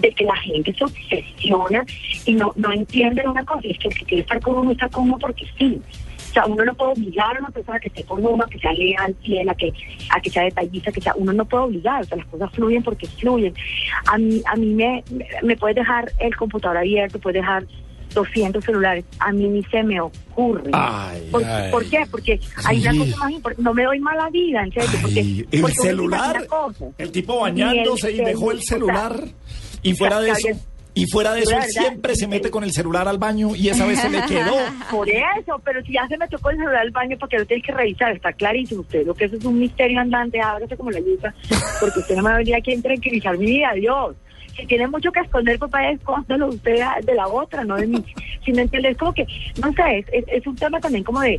de 0.00 0.10
que 0.10 0.24
la 0.24 0.36
gente 0.36 0.74
se 0.74 0.84
obsesiona 0.84 1.86
y 2.26 2.32
no, 2.34 2.52
no 2.56 2.72
entiende 2.72 3.22
una 3.28 3.44
cosa, 3.44 3.60
es 3.62 3.78
que 3.78 3.86
el 3.86 3.94
que 3.94 4.04
quiere 4.06 4.22
estar 4.22 4.40
con 4.40 4.56
uno 4.56 4.72
está 4.72 4.88
con 4.88 5.04
uno 5.04 5.18
porque 5.20 5.46
sí. 5.56 5.80
O 6.28 6.32
sea, 6.32 6.46
uno 6.46 6.64
no 6.64 6.74
puede 6.74 6.92
obligar 6.92 7.36
a 7.36 7.40
una 7.40 7.48
persona 7.50 7.80
que 7.80 7.88
esté 7.88 8.04
con 8.04 8.24
uno, 8.24 8.44
a 8.44 8.48
que 8.48 8.58
sea 8.58 8.72
leal, 8.72 9.14
fiel, 9.24 9.48
a 9.48 9.54
que, 9.54 9.72
a 10.10 10.20
que 10.20 10.30
sea 10.30 10.42
detallista, 10.44 10.92
que 10.92 11.00
sea, 11.00 11.14
uno 11.16 11.32
no 11.32 11.44
puede 11.44 11.64
obligar, 11.64 12.02
o 12.02 12.04
sea, 12.04 12.16
las 12.18 12.26
cosas 12.26 12.50
fluyen 12.52 12.82
porque 12.82 13.06
fluyen. 13.06 13.54
A 14.06 14.18
mí, 14.18 14.42
a 14.46 14.56
mí 14.56 14.74
me, 14.74 15.02
me 15.42 15.56
puedes 15.56 15.76
dejar 15.76 16.12
el 16.20 16.36
computador 16.36 16.76
abierto, 16.78 17.18
puedes 17.18 17.40
dejar 17.40 17.64
200 18.14 18.64
celulares, 18.64 19.04
a 19.18 19.32
mí 19.32 19.48
ni 19.48 19.62
se 19.64 19.82
me 19.82 20.00
ocurre. 20.00 20.70
Ay, 20.72 21.28
¿Por, 21.30 21.44
ay. 21.44 21.70
por 21.70 21.84
qué? 21.88 22.04
Porque 22.10 22.40
hay 22.64 22.80
una 22.80 22.92
Sí. 22.92 22.98
cosa 22.98 23.16
más 23.18 23.30
importante, 23.32 23.62
no 23.62 23.74
me 23.74 23.84
doy 23.84 24.00
mala 24.00 24.30
vida, 24.30 24.62
en 24.62 24.72
serio, 24.72 24.98
porque, 25.02 25.20
el 25.20 25.60
porque 25.60 25.76
celular, 25.76 26.46
el 26.98 27.12
tipo 27.12 27.40
bañándose 27.40 28.12
y 28.12 28.18
el 28.20 28.24
dejó 28.26 28.50
el 28.52 28.58
celu- 28.60 28.64
celular 28.64 29.20
y 29.82 29.94
fuera 29.94 30.20
de 30.20 30.30
eso, 30.30 30.48
y 30.98 31.06
fuera 31.06 31.32
de 31.32 31.42
eso 31.42 31.56
él 31.56 31.62
siempre 31.62 32.16
se 32.16 32.26
mete 32.26 32.50
con 32.50 32.64
el 32.64 32.72
celular 32.72 33.06
al 33.06 33.18
baño 33.18 33.54
y 33.54 33.68
esa 33.68 33.86
vez 33.86 34.00
se 34.00 34.10
le 34.10 34.20
quedó. 34.22 34.56
Por 34.90 35.08
eso, 35.08 35.60
pero 35.64 35.80
si 35.84 35.92
ya 35.92 36.06
se 36.08 36.16
me 36.18 36.26
tocó 36.26 36.50
el 36.50 36.56
celular 36.56 36.80
al 36.80 36.90
baño, 36.90 37.16
porque 37.20 37.38
lo 37.38 37.46
tienes 37.46 37.64
que 37.64 37.72
revisar, 37.72 38.10
está 38.16 38.32
clarísimo 38.32 38.80
usted, 38.80 39.06
lo 39.06 39.14
que 39.14 39.26
eso 39.26 39.36
es 39.36 39.44
un 39.44 39.60
misterio 39.60 40.00
andante, 40.00 40.40
ábrase 40.40 40.76
como 40.76 40.90
la 40.90 40.98
yuca, 40.98 41.32
porque 41.78 42.00
usted 42.00 42.16
no 42.16 42.22
me 42.22 42.30
va 42.30 42.34
a 42.34 42.38
venir 42.38 42.56
aquí 42.56 42.74
a 42.74 42.82
tranquilizar 42.82 43.38
mi 43.38 43.46
vida, 43.46 43.72
Dios. 43.74 44.16
Si 44.56 44.66
tiene 44.66 44.88
mucho 44.88 45.12
que 45.12 45.20
esconder, 45.20 45.56
pues 45.56 45.70
vaya 45.70 45.90
escóndalo 45.90 46.48
usted 46.48 46.80
de 47.04 47.14
la 47.14 47.28
otra, 47.28 47.62
no 47.64 47.76
de 47.76 47.86
mí. 47.86 48.04
Si 48.44 48.52
me 48.52 48.62
entiendes, 48.62 48.96
como 48.96 49.14
que, 49.14 49.24
no 49.62 49.72
sé, 49.72 49.98
es, 49.98 50.06
es, 50.10 50.24
es 50.26 50.46
un 50.48 50.56
tema 50.56 50.80
también 50.80 51.04
como 51.04 51.20
de, 51.20 51.38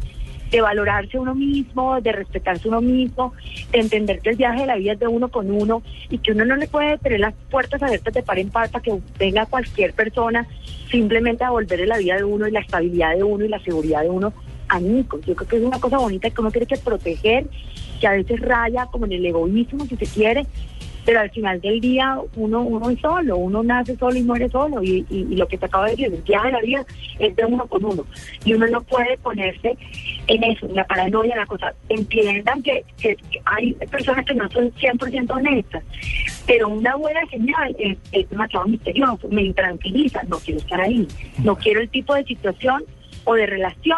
de 0.52 0.62
valorarse 0.62 1.20
uno 1.20 1.36
mismo, 1.36 2.02
de 2.02 2.12
respetarse 2.12 2.68
uno 2.68 2.82
mismo, 2.82 3.34
de 3.72 3.80
entender 3.80 4.20
que 4.20 4.32
el 4.32 4.36
viaje 4.36 4.62
de 4.62 4.66
la 4.66 4.76
vida 4.76 4.94
es 4.94 5.00
de 5.00 5.08
uno 5.08 5.30
con 5.30 5.52
uno 5.52 5.84
y 6.10 6.18
que 6.20 6.32
uno 6.32 6.46
no 6.46 6.56
le 6.56 6.68
puede 6.68 6.98
tener 6.98 7.20
las 7.20 7.34
puertas 7.50 7.82
abiertas 7.82 8.14
de 8.14 8.24
par 8.24 8.40
en 8.40 8.50
par 8.50 8.70
para 8.70 8.82
que 8.82 9.00
venga 9.18 9.46
cualquier 9.46 9.94
persona 9.94 10.48
simplemente 10.90 11.44
a 11.44 11.52
volver 11.52 11.88
la 11.88 11.98
vida 11.98 12.16
de 12.16 12.24
uno 12.24 12.48
y 12.48 12.52
la 12.52 12.62
estabilidad 12.62 13.16
de 13.16 13.24
uno 13.24 13.46
y 13.46 13.50
la 13.50 13.60
seguridad 13.60 14.02
de 14.02 14.10
uno 14.10 14.34
añicos. 14.68 15.22
Yo 15.26 15.36
creo 15.36 15.48
que 15.48 15.58
es 15.58 15.64
una 15.64 15.80
cosa 15.80 15.98
bonita 15.98 16.30
que 16.30 16.42
uno 16.42 16.52
tiene 16.52 16.68
que 16.68 16.78
proteger, 16.78 17.48
que 18.00 18.08
a 18.08 18.12
veces 18.12 18.40
raya 18.40 18.86
como 18.88 19.06
en 19.06 19.14
el 19.14 19.26
egoísmo, 19.26 19.86
si 19.86 19.96
se 19.98 20.06
quiere, 20.06 20.46
pero 21.10 21.22
al 21.22 21.32
final 21.32 21.60
del 21.60 21.82
día 21.82 22.20
uno 22.36 22.62
uno 22.62 22.88
es 22.92 23.00
solo, 23.00 23.36
uno 23.38 23.64
nace 23.64 23.96
solo 23.98 24.16
y 24.16 24.22
muere 24.22 24.48
solo 24.48 24.84
y, 24.84 25.04
y, 25.10 25.22
y 25.32 25.36
lo 25.38 25.48
que 25.48 25.58
te 25.58 25.66
acabo 25.66 25.86
de 25.86 25.90
decir, 25.92 26.06
el 26.14 26.22
viaje 26.22 26.46
de 26.48 26.54
la 26.54 26.60
vida 26.62 26.86
es 27.18 27.36
de 27.36 27.46
uno 27.46 27.66
con 27.66 27.84
uno 27.84 28.06
y 28.46 28.54
uno 28.54 28.68
no 28.68 28.82
puede 28.82 29.18
ponerse 29.18 29.76
en 30.28 30.44
eso, 30.44 30.68
en 30.68 30.76
la 30.76 30.84
paranoia, 30.86 31.34
en 31.34 31.40
la 31.40 31.46
cosa. 31.48 31.74
Entiendan 31.90 32.62
que, 32.62 32.84
que- 33.02 33.16
que 33.16 33.42
hay 33.46 33.74
personas 33.90 34.24
que 34.24 34.36
no 34.36 34.48
son 34.52 34.72
100% 34.74 35.32
honestas, 35.36 35.84
pero 36.46 36.70
una 36.70 36.96
buena 36.96 37.22
señal 37.32 37.76
es, 37.80 37.98
es 38.12 38.30
demasiado 38.30 38.68
misterioso, 38.68 39.28
me 39.30 39.42
intranquiliza, 39.46 40.22
no 40.28 40.38
quiero 40.38 40.60
estar 40.60 40.80
ahí, 40.80 41.08
no 41.44 41.56
quiero 41.56 41.82
el 41.82 41.90
tipo 41.90 42.14
de 42.14 42.24
situación 42.26 42.84
o 43.26 43.34
de 43.34 43.48
relación 43.48 43.98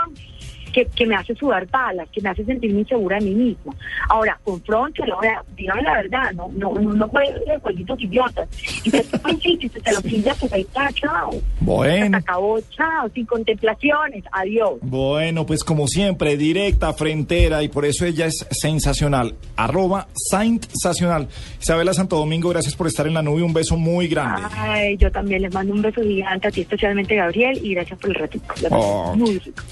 que, 0.72 0.86
que 0.88 1.06
me 1.06 1.16
hace 1.16 1.36
sudar 1.36 1.68
balas, 1.70 2.08
que 2.12 2.22
me 2.22 2.30
hace 2.30 2.44
sentirme 2.46 2.80
insegura 2.82 3.18
de 3.18 3.26
mí 3.26 3.36
misma. 3.36 3.74
Ahora, 4.10 4.40
confróntelo, 4.44 5.18
dígame 5.56 5.82
la 5.84 5.94
verdad, 5.94 6.32
no 6.34 6.50
no 6.56 6.74
no, 6.74 6.94
no 6.94 7.08
puede 7.10 7.28
ser 7.46 7.60
jueguitos 7.62 8.02
idiotas. 8.02 8.48
Y 8.84 8.90
sí, 8.92 9.58
si 9.62 9.70
se 9.70 9.80
te 9.82 9.92
lo 9.94 10.02
pilla, 10.02 10.34
pues 10.40 10.52
ahí 10.54 10.62
está, 10.62 10.90
chao. 10.94 11.32
Se 11.32 11.42
Bueno. 11.60 12.18
acabó, 12.18 12.60
chao, 12.72 13.10
sin 13.14 13.26
contemplaciones, 13.26 14.24
adiós. 14.32 14.74
Bueno, 14.82 15.46
pues 15.46 15.64
como 15.64 15.88
siempre, 15.88 16.38
directa, 16.38 16.94
frentera, 16.94 17.64
y 17.64 17.68
por 17.70 17.86
eso 17.86 18.06
ella 18.06 18.26
es 18.28 18.46
sensacional. 18.52 19.36
Arroba 19.56 20.08
sensacional. 20.14 21.28
Isabela 21.62 21.94
Santo 21.94 22.18
Domingo, 22.18 22.50
gracias 22.50 22.76
por 22.76 22.88
estar 22.88 23.08
en 23.08 23.14
la 23.14 23.22
nube. 23.22 23.42
Un 23.44 23.54
beso 23.54 23.78
muy 23.78 24.08
grande. 24.08 24.42
Ay, 24.58 24.98
yo 24.98 25.12
también 25.12 25.42
les 25.42 25.54
mando 25.54 25.74
un 25.74 25.82
beso 25.82 26.02
gigante 26.02 26.48
a 26.48 26.52
ti, 26.52 26.62
especialmente 26.62 27.16
Gabriel, 27.16 27.60
y 27.64 27.74
gracias 27.76 28.00
por 28.00 28.10
el 28.10 28.16
ratito. 28.16 28.46
La 28.62 28.70
Oh. 28.72 29.16
Muy 29.16 29.38
rico. 29.40 29.64